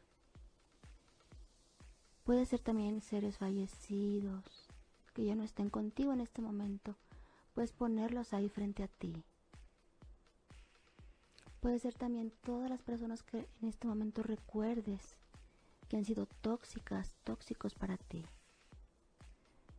[2.24, 4.44] puede ser también seres fallecidos
[5.13, 6.96] que ya no estén contigo en este momento,
[7.54, 9.24] puedes ponerlos ahí frente a ti.
[11.60, 15.18] Puede ser también todas las personas que en este momento recuerdes
[15.89, 18.23] que han sido tóxicas, tóxicos para ti.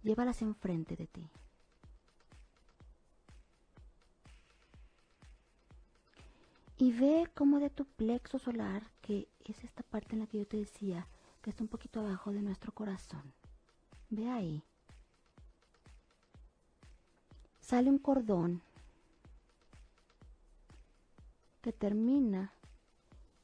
[0.03, 1.31] Llévalas enfrente de ti.
[6.79, 10.47] Y ve cómo de tu plexo solar, que es esta parte en la que yo
[10.47, 11.07] te decía,
[11.43, 13.33] que está un poquito abajo de nuestro corazón.
[14.09, 14.65] Ve ahí.
[17.61, 18.63] Sale un cordón
[21.61, 22.53] que termina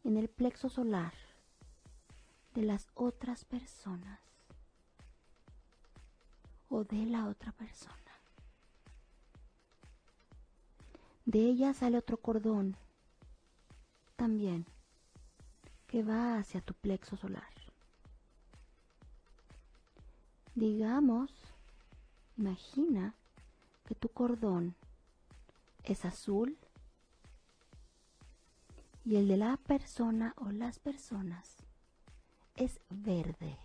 [0.02, 1.12] en el plexo solar
[2.56, 4.18] de las otras personas
[6.70, 7.94] o de la otra persona.
[11.26, 12.74] De ella sale otro cordón
[14.16, 14.64] también
[15.86, 17.52] que va hacia tu plexo solar.
[20.54, 21.30] Digamos,
[22.38, 23.14] imagina
[23.84, 24.74] que tu cordón
[25.84, 26.56] es azul
[29.04, 31.55] y el de la persona o las personas
[32.56, 33.56] es verde.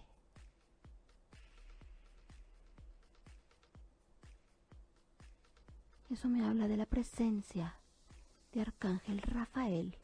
[6.09, 7.77] Eso me habla de la presencia
[8.51, 9.97] de Arcángel Rafael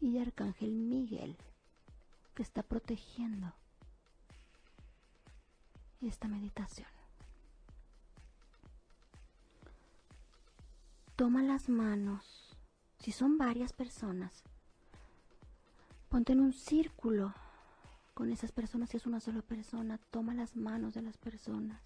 [0.00, 1.36] y de Arcángel Miguel
[2.34, 3.52] que está protegiendo
[6.00, 6.88] esta meditación.
[11.14, 12.56] Toma las manos,
[12.98, 14.42] si son varias personas,
[16.08, 17.32] ponte en un círculo
[18.14, 21.82] con esas personas, si es una sola persona, toma las manos de las personas.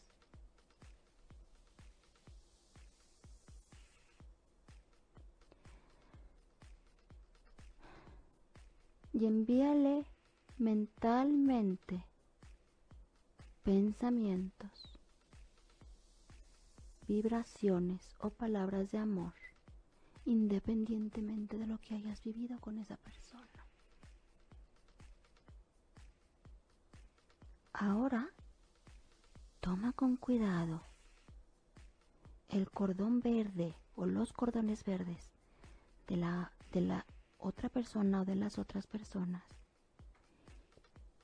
[9.13, 10.05] Y envíale
[10.59, 12.05] mentalmente
[13.65, 14.99] pensamientos,
[17.09, 19.33] vibraciones o palabras de amor,
[20.25, 23.28] independientemente de lo que hayas vivido con esa persona.
[27.81, 28.29] Ahora,
[29.61, 30.83] toma con cuidado
[32.49, 35.33] el cordón verde o los cordones verdes
[36.09, 37.07] de la, de la
[37.39, 39.45] otra persona o de las otras personas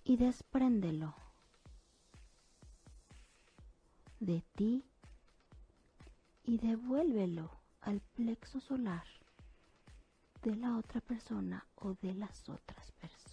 [0.04, 1.16] y despréndelo
[4.20, 4.84] de ti
[6.44, 9.08] y devuélvelo al plexo solar
[10.42, 13.23] de la otra persona o de las otras personas.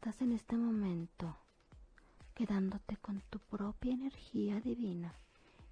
[0.00, 1.36] Estás en este momento
[2.34, 5.12] quedándote con tu propia energía divina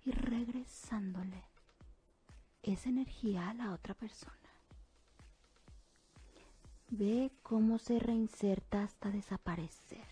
[0.04, 1.44] y regresándole
[2.62, 4.36] esa energía a la otra persona.
[6.90, 10.06] Ve cómo se reinserta hasta desaparecer.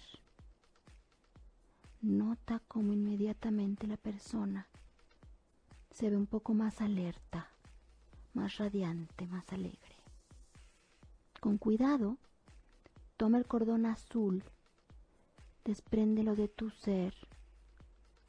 [2.00, 4.66] Nota cómo inmediatamente la persona
[5.90, 7.50] se ve un poco más alerta,
[8.33, 9.96] más radiante, más alegre.
[11.38, 12.16] Con cuidado,
[13.16, 14.44] Toma el cordón azul,
[15.64, 17.14] despréndelo de tu ser,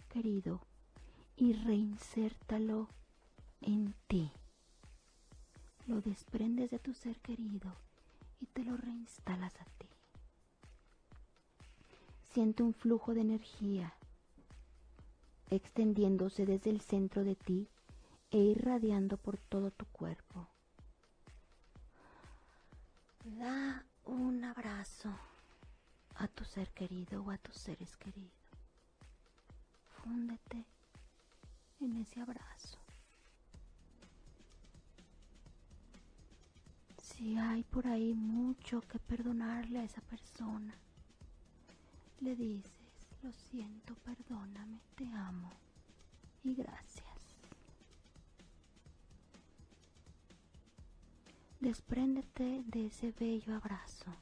[0.10, 0.62] querido,
[1.36, 2.88] y reinsértalo
[3.62, 4.32] en ti.
[5.86, 7.74] Lo desprendes de tu ser querido
[8.40, 9.88] y te lo reinstalas a ti.
[12.32, 13.94] Siente un flujo de energía
[15.50, 17.68] extendiéndose desde el centro de ti
[18.32, 20.48] e irradiando por todo tu cuerpo.
[24.08, 25.14] Un abrazo
[26.16, 28.32] a tu ser querido o a tus seres queridos.
[30.02, 30.66] Fúndete
[31.82, 32.78] en ese abrazo.
[37.02, 40.76] Si hay por ahí mucho que perdonarle a esa persona,
[42.20, 42.72] le dices,
[43.24, 45.52] lo siento, perdóname, te amo
[46.44, 47.07] y gracias.
[51.60, 54.14] Despréndete de ese bello abrazo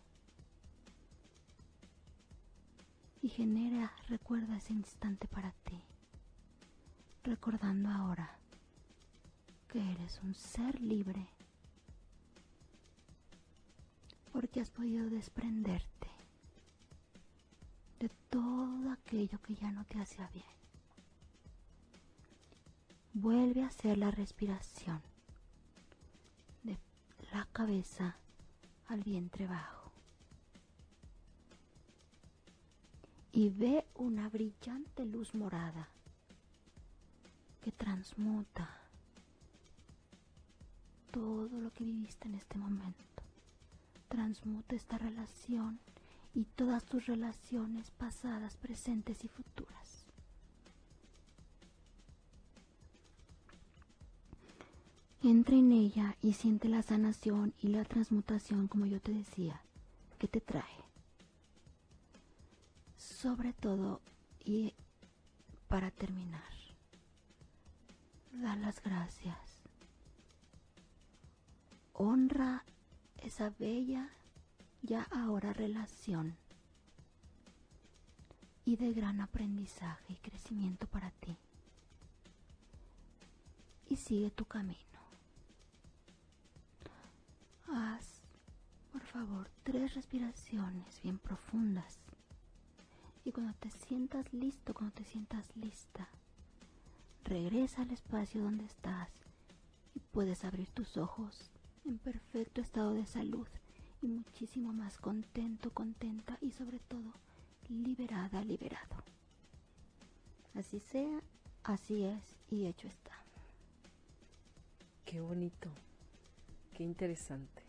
[3.22, 5.82] y genera, recuerda ese instante para ti,
[7.24, 8.38] recordando ahora
[9.68, 11.28] que eres un ser libre
[14.32, 16.10] porque has podido desprenderte
[18.00, 20.46] de todo aquello que ya no te hacía bien.
[23.14, 25.02] Vuelve a hacer la respiración
[27.36, 28.16] la cabeza
[28.88, 29.92] al vientre bajo.
[33.34, 35.90] Y ve una brillante luz morada
[37.62, 38.70] que transmuta
[41.12, 43.22] todo lo que viviste en este momento.
[44.08, 45.82] Transmuta esta relación
[46.34, 49.85] y todas tus relaciones pasadas, presentes y futuras.
[55.28, 59.60] Entra en ella y siente la sanación y la transmutación, como yo te decía,
[60.20, 60.86] que te trae.
[62.96, 64.02] Sobre todo,
[64.44, 64.76] y
[65.68, 66.54] para terminar,
[68.34, 69.64] da las gracias.
[71.94, 72.64] Honra
[73.18, 74.12] esa bella,
[74.84, 76.38] ya ahora relación
[78.64, 81.36] y de gran aprendizaje y crecimiento para ti.
[83.88, 84.95] Y sigue tu camino.
[87.68, 88.22] Haz,
[88.92, 92.00] por favor, tres respiraciones bien profundas.
[93.24, 96.08] Y cuando te sientas listo, cuando te sientas lista,
[97.24, 99.10] regresa al espacio donde estás
[99.96, 101.50] y puedes abrir tus ojos
[101.86, 103.48] en perfecto estado de salud
[104.02, 107.14] y muchísimo más contento, contenta y sobre todo
[107.70, 109.04] liberada, liberado.
[110.54, 111.22] Así sea,
[111.64, 113.12] así es y hecho está.
[115.06, 115.70] Qué bonito,
[116.76, 117.64] qué interesante.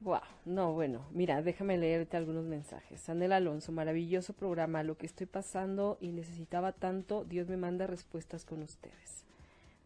[0.00, 3.08] Wow, no, bueno, mira, déjame leerte algunos mensajes.
[3.08, 8.44] Anel Alonso, maravilloso programa, lo que estoy pasando y necesitaba tanto, Dios me manda respuestas
[8.44, 9.24] con ustedes.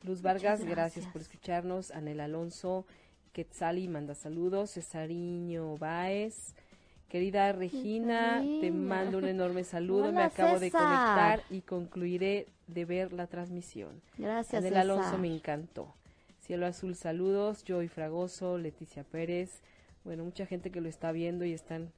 [0.03, 0.69] Luz Vargas, gracias.
[0.71, 1.07] gracias.
[1.07, 1.91] por escucharnos.
[1.93, 2.87] Anel Alonso,
[3.33, 4.73] Quetzali manda saludos.
[4.73, 6.55] Cesariño Baez,
[7.09, 10.11] querida Regina, te mando un enorme saludo.
[10.13, 14.01] me acabo de conectar y concluiré de ver la transmisión.
[14.19, 15.95] Gracias, Anel Alonso me encantó.
[16.41, 17.64] Cielo Azul, saludos.
[17.64, 19.61] Joy Fragoso, Leticia Pérez.
[20.05, 21.93] Bueno, mucha gente que lo está viendo y están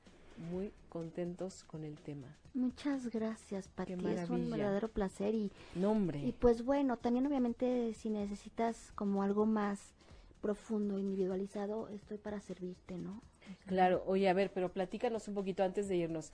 [0.50, 2.26] muy contentos con el tema.
[2.52, 3.94] Muchas gracias, Pati.
[3.94, 6.18] Es un verdadero placer y, Nombre.
[6.18, 9.94] y pues bueno, también obviamente si necesitas como algo más
[10.42, 13.22] profundo, individualizado, estoy para servirte, ¿no?
[13.66, 16.32] Claro, oye, a ver, pero platícanos un poquito antes de irnos.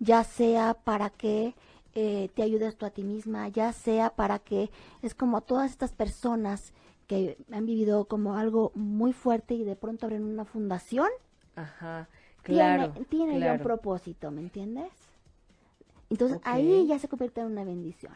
[0.00, 1.54] ya sea para que
[1.98, 4.70] eh, te ayudes tú a ti misma, ya sea para que
[5.00, 6.74] es como todas estas personas
[7.06, 11.08] que han vivido como algo muy fuerte y de pronto abren una fundación,
[11.54, 12.06] Ajá,
[12.42, 12.92] claro.
[12.92, 14.92] tiene, tiene ya un propósito, ¿me entiendes?
[16.10, 18.12] Entonces ahí ya se convierte en una bendición.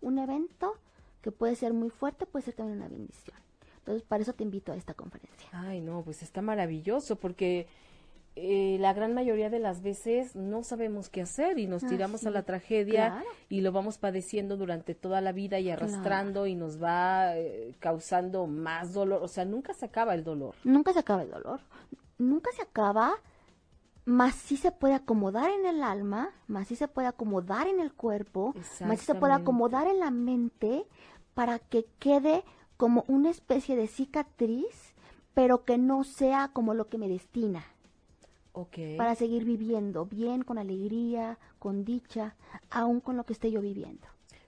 [0.00, 0.74] Un evento
[1.22, 3.38] que puede ser muy fuerte, puede ser también una bendición.
[3.78, 5.48] Entonces, para eso te invito a esta conferencia.
[5.52, 7.68] Ay, no, pues está maravilloso porque
[8.36, 12.22] eh, la gran mayoría de las veces no sabemos qué hacer y nos Ah, tiramos
[12.22, 13.26] sí, a la tragedia claro.
[13.48, 18.46] y lo vamos padeciendo durante toda la vida y arrastrando y nos va eh, causando
[18.48, 19.22] más dolor.
[19.22, 20.54] O sea, nunca se acaba el dolor.
[20.64, 21.60] Nunca se acaba el dolor,
[22.18, 23.12] nunca se acaba,
[24.04, 27.92] más sí se puede acomodar en el alma, más sí se puede acomodar en el
[27.92, 28.52] cuerpo,
[28.84, 30.86] más sí se puede acomodar en la mente
[31.34, 32.42] para que quede
[32.76, 34.94] como una especie de cicatriz,
[35.34, 37.64] pero que no sea como lo que me destina.
[38.96, 42.36] Para seguir viviendo bien, con alegría, con dicha,
[42.70, 44.06] aún con lo que esté yo viviendo.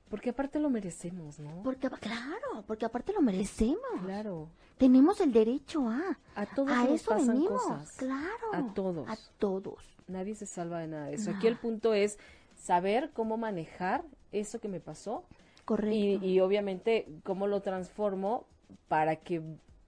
[0.08, 1.62] Porque aparte lo merecemos, ¿no?
[1.64, 3.80] Porque, claro, porque aparte lo merecemos.
[4.04, 4.48] Claro.
[4.78, 6.16] Tenemos el derecho a.
[6.36, 7.92] A todos a nos eso pasan venimos, cosas.
[7.96, 8.46] claro.
[8.52, 9.08] A todos.
[9.08, 9.96] A todos.
[10.06, 11.32] Nadie se salva de nada de eso.
[11.32, 11.36] No.
[11.36, 12.18] Aquí el punto es
[12.54, 15.24] saber cómo manejar eso que me pasó
[15.64, 15.96] Correcto.
[15.96, 18.46] y, y obviamente cómo lo transformo
[18.86, 19.42] para que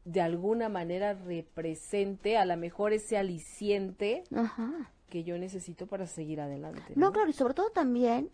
[0.09, 4.91] de alguna manera represente a lo mejor ese aliciente Ajá.
[5.11, 6.95] que yo necesito para seguir adelante.
[6.97, 8.31] No, claro, y sobre todo también,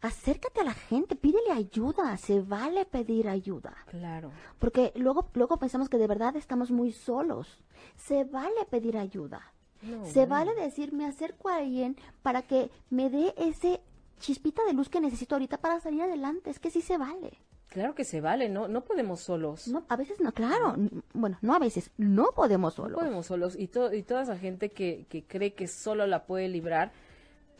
[0.00, 3.76] acércate a la gente, pídele ayuda, se vale pedir ayuda.
[3.86, 4.32] Claro.
[4.58, 7.62] Porque luego, luego pensamos que de verdad estamos muy solos.
[7.96, 9.52] Se vale pedir ayuda.
[9.82, 13.80] No, se vale decir, me acerco a alguien para que me dé ese
[14.18, 16.50] chispita de luz que necesito ahorita para salir adelante.
[16.50, 17.38] Es que sí se vale.
[17.78, 19.68] Claro que se vale, no, no podemos solos.
[19.68, 20.74] No, a veces no, claro.
[21.12, 22.98] Bueno, no a veces, no podemos No solos.
[22.98, 23.54] podemos solos.
[23.56, 26.90] Y, to- y toda esa gente que, que cree que solo la puede librar,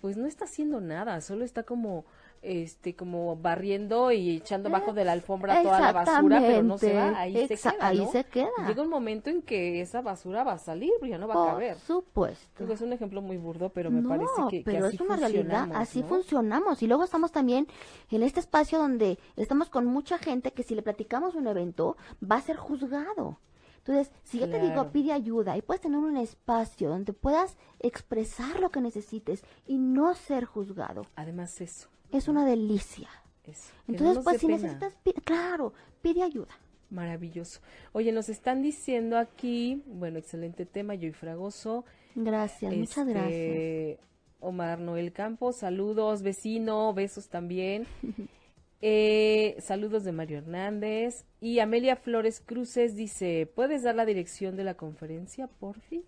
[0.01, 2.05] pues no está haciendo nada, solo está como
[2.43, 6.95] este como barriendo y echando bajo de la alfombra toda la basura, pero no se
[6.95, 8.11] va, ahí se queda, ahí ¿no?
[8.12, 8.49] se queda.
[8.66, 11.47] Llega un momento en que esa basura va a salir, ya no va a Por
[11.49, 11.78] caber.
[11.78, 12.62] supuesto.
[12.64, 15.01] Digo, es un ejemplo muy burdo, pero me no, parece que, que pero así es
[15.01, 16.09] una realidad, así ¿no?
[16.09, 16.82] funcionamos.
[16.82, 17.66] Y luego estamos también
[18.11, 22.36] en este espacio donde estamos con mucha gente que si le platicamos un evento va
[22.36, 23.41] a ser juzgado.
[23.78, 24.91] Entonces, si yo te digo Claro.
[24.93, 30.14] pide ayuda y puedes tener un espacio donde puedas expresar lo que necesites y no
[30.14, 33.09] ser juzgado, Además eso, es una delicia.
[33.44, 33.72] eso.
[33.86, 34.59] Entonces, pues si pena.
[34.59, 34.94] necesitas,
[35.24, 36.59] claro, pide ayuda.
[36.90, 37.61] Maravilloso.
[37.92, 41.84] Oye, nos están diciendo aquí, bueno, excelente tema, Joy Fragoso.
[42.14, 43.32] Gracias, muchas gracias.
[43.32, 44.00] Este,
[44.40, 47.86] Omar Noel Campos, saludos, vecino, besos también.
[48.80, 51.24] Eh, saludos de Mario Hernández.
[51.40, 56.04] Y Amelia Flores Cruces dice, ¿puedes dar la dirección de la conferencia, porfis?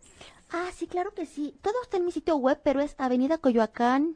[0.51, 1.55] Ah, sí, claro que sí.
[1.63, 4.15] Todo está en mi sitio web, pero es Avenida Coyoacán,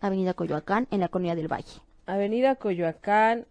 [0.00, 1.80] Avenida Coyoacán, en la Colonia del Valle.
[2.06, 3.46] Avenida Coyoacán.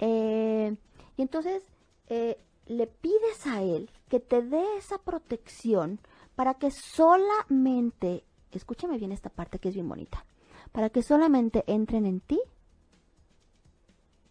[0.02, 1.64] Y entonces
[2.10, 6.00] le pides a él que te dé esa protección
[6.40, 10.26] para que solamente, escúchame bien esta parte que es bien bonita,
[10.72, 12.40] para que solamente entren en ti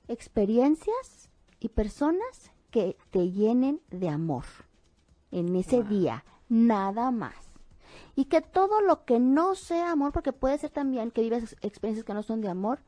[0.09, 1.29] experiencias
[1.61, 4.47] y personas que te llenen de amor
[5.33, 7.51] en ese día, nada más.
[8.17, 12.07] Y que todo lo que no sea amor, porque puede ser también que vivas experiencias
[12.07, 12.81] que no son de amor,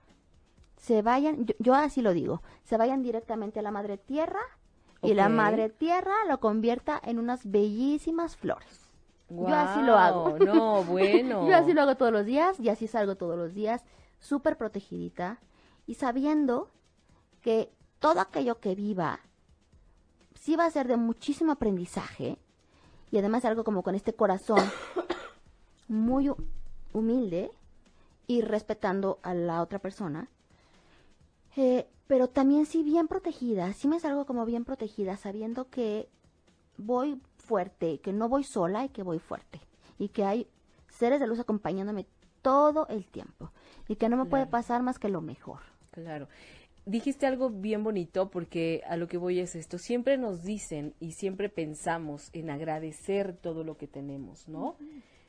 [0.79, 4.41] se vayan, yo, yo así lo digo, se vayan directamente a la madre tierra
[5.03, 8.80] y la madre tierra lo convierta en unas bellísimas flores.
[9.31, 10.39] Yo así lo hago.
[10.39, 11.47] No, bueno.
[11.49, 13.83] Yo así lo hago todos los días y así salgo todos los días,
[14.19, 15.39] súper protegidita
[15.87, 16.69] y sabiendo
[17.41, 17.71] que
[18.01, 19.21] todo aquello que viva
[20.35, 22.39] sí va a ser de muchísimo aprendizaje
[23.11, 24.59] y además algo como con este corazón
[25.89, 26.37] muy hu-
[26.93, 27.51] humilde
[28.27, 30.29] y respetando a la otra persona.
[31.57, 36.09] Eh, pero también sí bien protegida, sí me salgo como bien protegida, sabiendo que
[36.77, 37.21] voy
[37.51, 39.61] fuerte, que no voy sola y que voy fuerte.
[39.99, 40.47] Y que hay
[40.87, 42.07] seres de luz acompañándome
[42.43, 43.51] todo el tiempo.
[43.89, 45.59] Y que no me puede pasar más que lo mejor.
[45.91, 46.29] Claro.
[46.87, 49.79] Dijiste algo bien bonito porque a lo que voy es esto.
[49.79, 54.77] Siempre nos dicen y siempre pensamos en agradecer todo lo que tenemos, ¿no?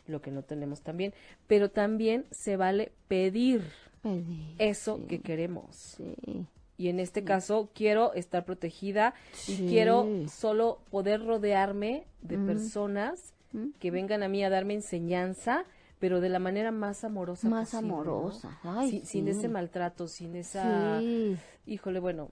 [0.06, 1.16] Lo que no tenemos también.
[1.48, 3.64] Pero también se vale pedir
[4.04, 5.76] Pedir, eso sí, que queremos.
[5.98, 6.46] Sí.
[6.82, 9.14] Y en este caso quiero estar protegida
[9.48, 12.48] y quiero solo poder rodearme de Mm.
[12.48, 13.68] personas Mm.
[13.80, 15.66] que vengan a mí a darme enseñanza,
[16.00, 17.94] pero de la manera más amorosa Más posible, ¿no?
[18.02, 18.60] amorosa.
[18.64, 21.00] Ay, sin, ese maltrato, sin esa...
[21.00, 21.38] Sí.
[21.68, 22.30] Híjole, bueno,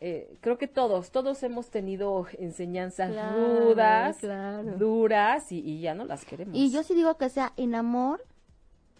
[0.00, 4.76] eh, creo que todos, todos hemos tenido enseñanzas Claro, rudas, claro.
[4.78, 6.56] duras y, y ya no las queremos.
[6.56, 8.24] Y yo sí digo que sea en amor,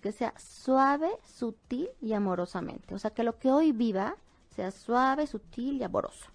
[0.02, 2.94] que sea suave, sutil y amorosamente.
[2.94, 4.16] O sea, que lo que hoy viva
[4.54, 6.26] sea suave, sutil y amoroso.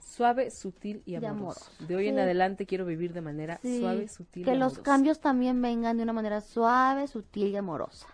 [0.00, 1.70] Suave, sutil y Y amoroso.
[1.78, 4.82] De hoy en adelante quiero vivir de manera Sí, suave, sutil que y los amorosa.
[4.82, 8.06] cambios también vengan de una manera suave, sutil y amorosa.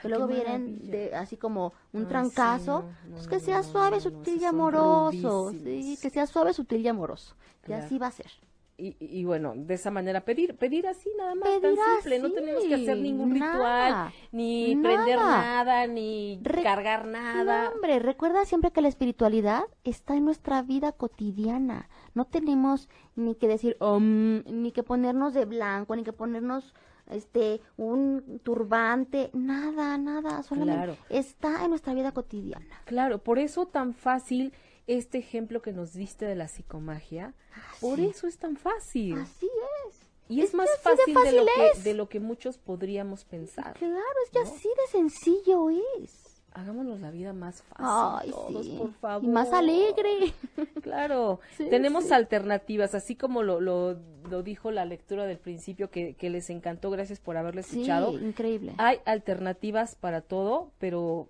[0.00, 3.62] Que luego vienen de así como un Ay, trancazo, sí, no, no, pues que sea
[3.62, 7.34] suave, no, sutil y amoroso, sí, que sea suave, sutil y amoroso.
[7.66, 8.30] Y así va a ser.
[8.78, 12.30] Y, y- bueno, de esa manera pedir, pedir así nada más, Pedir tan simple, no
[12.30, 14.94] tenemos que hacer ningún ritual, ni nada.
[14.96, 17.64] prender nada, ni Re- cargar nada.
[17.64, 21.88] No, hombre, recuerda siempre que la espiritualidad está en nuestra vida cotidiana.
[22.12, 26.74] No tenemos ni que decir "Om", ni que ponernos de blanco, ni que ponernos
[27.08, 30.96] este un turbante, nada, nada, solamente Claro.
[31.08, 32.82] está en nuestra vida cotidiana.
[32.84, 34.52] Claro, por eso tan fácil
[34.86, 37.34] este ejemplo que nos diste de la psicomagia,
[37.80, 38.06] por sí.
[38.06, 39.18] eso es tan fácil.
[39.18, 39.48] Así
[39.88, 39.98] es.
[40.28, 41.84] y es es, más de fácil, de, lo que, es.
[41.84, 43.74] de lo que muchos podríamos pensar.
[43.78, 44.44] Claro, es que ¿no?
[44.46, 46.32] así de sencillo es.
[46.52, 48.76] Hagámonos la vida más fácil, Ay, todos, sí.
[48.78, 49.24] por favor.
[49.28, 50.32] Y más alegre.
[50.82, 52.12] Claro, Sí, tenemos sí.
[52.14, 53.98] alternativas, así como lo, lo,
[54.30, 58.12] lo dijo la lectura del principio, que, que les encantó, gracias por haberlo Sí, escuchado.
[58.18, 58.72] increíble.
[58.78, 61.28] Hay alternativas para todo, pero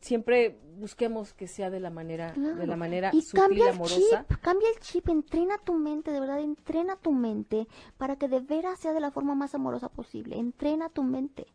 [0.00, 4.26] siempre busquemos que sea de la manera, de la manera y sutil cambia el amorosa.
[4.26, 7.68] chip, cambia el chip, entrena tu mente, de verdad, entrena tu mente
[7.98, 10.38] para que de veras sea de la forma más amorosa posible.
[10.38, 11.46] Entrena tu mente.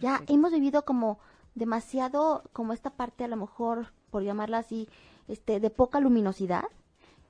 [0.00, 1.18] Ya hemos vivido como
[1.54, 4.88] demasiado, como esta parte a lo mejor, por llamarla así,
[5.28, 6.64] este, de poca luminosidad.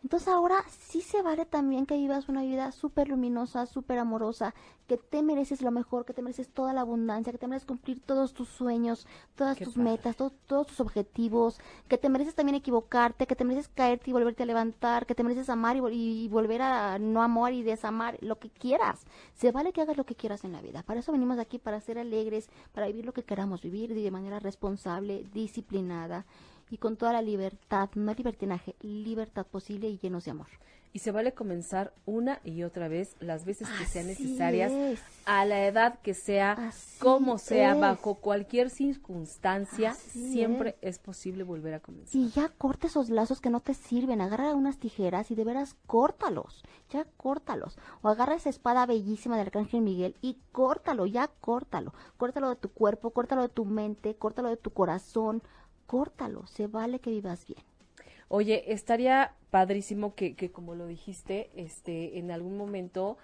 [0.03, 4.55] Entonces ahora sí se vale también que vivas una vida súper luminosa, súper amorosa,
[4.87, 8.01] que te mereces lo mejor, que te mereces toda la abundancia, que te mereces cumplir
[8.01, 9.91] todos tus sueños, todas Qué tus padre.
[9.91, 14.13] metas, to- todos tus objetivos, que te mereces también equivocarte, que te mereces caerte y
[14.13, 18.17] volverte a levantar, que te mereces amar y, y volver a no amar y desamar,
[18.23, 19.05] lo que quieras.
[19.35, 20.85] Se vale que hagas lo que quieras en la vida.
[20.85, 24.39] Para eso venimos aquí, para ser alegres, para vivir lo que queramos vivir de manera
[24.39, 26.25] responsable, disciplinada
[26.71, 30.49] y con toda la libertad, no libertinaje, libertad posible y llenos de amor.
[30.91, 35.01] Y se vale comenzar una y otra vez, las veces que sean necesarias, es.
[35.27, 37.81] a la edad que sea, Así como sea, es.
[37.81, 40.99] bajo cualquier circunstancia, Así siempre es.
[40.99, 42.17] posible volver a comenzar.
[42.19, 44.23] Y ya corta esos lazos que no te sirven.
[44.23, 46.65] Agarra unas tijeras y de veras córtalos.
[46.91, 47.79] Ya córtalos.
[48.01, 51.93] O agarra esa espada bellísima del Arcángel Miguel y córtalo, ya córtalo.
[52.17, 55.43] Córtalo de tu cuerpo, córtalo de tu mente, córtalo de tu corazón.
[55.89, 56.47] Córtalo.
[56.47, 57.63] Se vale que vivas bien.
[58.29, 63.17] Oye, estaría padrísimo que, que como lo dijiste, este, en algún momento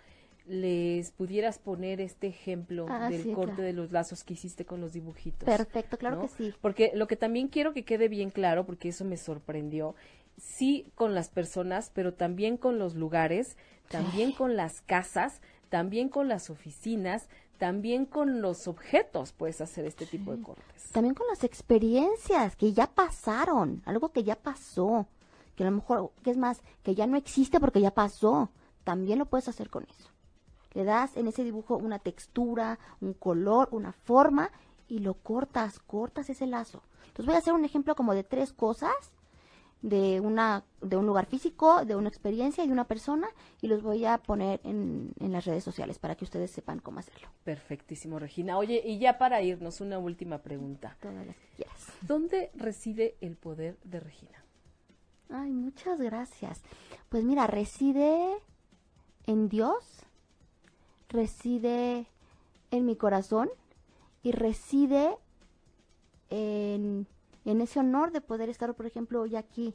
[0.46, 3.66] les pudieras poner este ejemplo Ah, del sí, corte claro.
[3.66, 5.44] de los lazos que hiciste con los dibujitos.
[5.46, 6.22] Perfecto, claro ¿no?
[6.22, 6.54] que sí.
[6.60, 9.94] Porque lo que también quiero que quede bien claro, porque eso me sorprendió,
[10.38, 13.56] sí con las personas, pero también con los lugares,
[13.90, 15.40] también con las casas,
[15.70, 17.28] también con las oficinas,
[17.64, 20.90] también con los objetos puedes hacer este tipo de cortes.
[20.92, 25.06] También con las experiencias que ya pasaron, algo que ya pasó,
[25.56, 28.50] que a lo mejor, que es más, que ya no existe porque ya pasó,
[28.84, 30.10] también lo puedes hacer con eso.
[30.74, 34.50] Le das en ese dibujo una textura, un color, una forma
[34.86, 36.82] y lo cortas, cortas ese lazo.
[37.06, 38.92] Entonces voy a hacer un ejemplo como de tres cosas,
[39.84, 43.28] de una de un lugar físico, de una experiencia y de una persona
[43.60, 47.00] y los voy a poner en, en las redes sociales para que ustedes sepan cómo
[47.00, 47.28] hacerlo.
[47.44, 48.56] Perfectísimo, Regina.
[48.56, 50.96] Oye, y ya para irnos, una última pregunta.
[51.02, 51.92] Todas las que quieras.
[52.00, 54.42] ¿Dónde reside el poder de Regina?
[55.28, 56.62] Ay, muchas gracias.
[57.10, 58.38] Pues mira, reside
[59.26, 59.84] en Dios,
[61.10, 62.06] reside
[62.70, 63.50] en mi corazón
[64.22, 65.18] y reside
[66.30, 67.06] en,
[67.44, 69.74] en ese honor de poder estar, por ejemplo, hoy aquí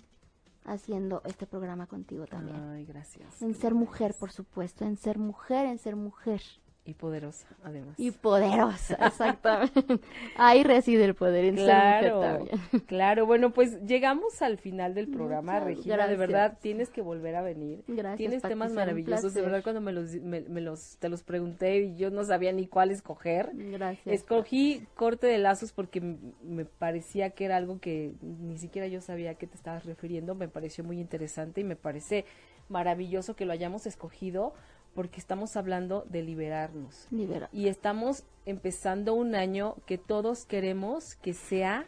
[0.65, 2.57] haciendo este programa contigo también.
[2.69, 3.41] Ay, gracias.
[3.41, 6.41] En ser mujer, por supuesto, en ser mujer, en ser mujer.
[6.89, 7.93] Y poderosa, además.
[7.99, 9.99] Y poderosa, exactamente.
[10.37, 12.47] Ahí reside el poder, en Claro,
[12.87, 13.27] claro.
[13.27, 16.07] Bueno, pues llegamos al final del programa, Muchas Regina.
[16.07, 17.83] De verdad, tienes que volver a venir.
[17.87, 19.35] Gracias, Tienes Pati, temas maravillosos.
[19.35, 22.51] De verdad, cuando me los, me, me los, te los pregunté y yo no sabía
[22.53, 23.51] ni cuál escoger.
[23.53, 24.07] Gracias.
[24.07, 29.29] Escogí corte de lazos porque me parecía que era algo que ni siquiera yo sabía
[29.29, 30.33] a qué te estabas refiriendo.
[30.33, 32.25] Me pareció muy interesante y me parece
[32.67, 34.53] maravilloso que lo hayamos escogido
[34.99, 37.07] porque estamos hablando de liberarnos.
[37.09, 37.47] Libera.
[37.53, 41.85] Y estamos empezando un año que todos queremos que sea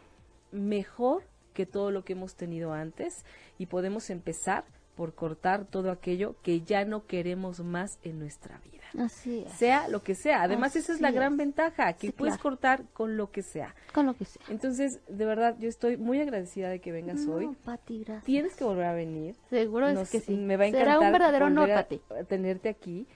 [0.50, 3.26] mejor que todo lo que hemos tenido antes
[3.58, 4.64] y podemos empezar
[4.96, 8.72] por cortar todo aquello que ya no queremos más en nuestra vida.
[9.04, 9.52] Así es.
[9.54, 10.42] Sea lo que sea.
[10.42, 12.42] Además, esa es la gran ventaja, que Sí, puedes claro.
[12.42, 13.74] cortar con lo que sea.
[13.94, 14.42] Con lo que sea.
[14.50, 17.48] Entonces, de verdad, yo estoy muy agradecida de que vengas No, hoy.
[17.64, 18.24] Pati, gracias.
[18.24, 19.34] Tienes que volver a venir.
[19.48, 20.34] Seguro es que sí.
[20.36, 22.02] Me va a encantar Será un verdadero a- Pati.
[22.20, 23.06] a tenerte aquí.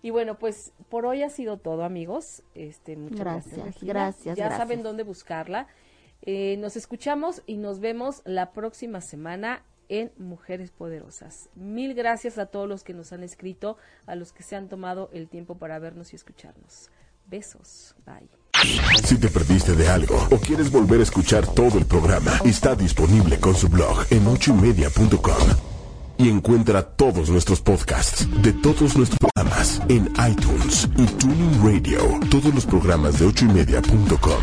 [0.00, 2.42] Y bueno, pues por hoy ha sido todo, amigos.
[2.54, 3.56] Este, muchas gracias.
[3.56, 4.56] Gracias, gracias, Ya gracias.
[4.56, 5.66] saben dónde buscarla.
[6.22, 11.48] Eh, nos escuchamos y nos vemos la próxima semana en Mujeres Poderosas.
[11.54, 13.76] Mil gracias a todos los que nos han escrito,
[14.06, 16.90] a los que se han tomado el tiempo para vernos y escucharnos.
[17.26, 17.94] Besos.
[18.04, 18.28] Bye.
[19.04, 23.38] Si te perdiste de algo o quieres volver a escuchar todo el programa, está disponible
[23.38, 25.48] con su blog en ochoymedia.com.
[26.18, 32.00] Y encuentra todos nuestros podcasts de todos nuestros programas en iTunes y Tuning Radio.
[32.30, 34.42] Todos los programas de ochoymedia.com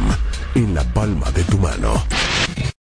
[0.54, 1.94] en la palma de tu mano.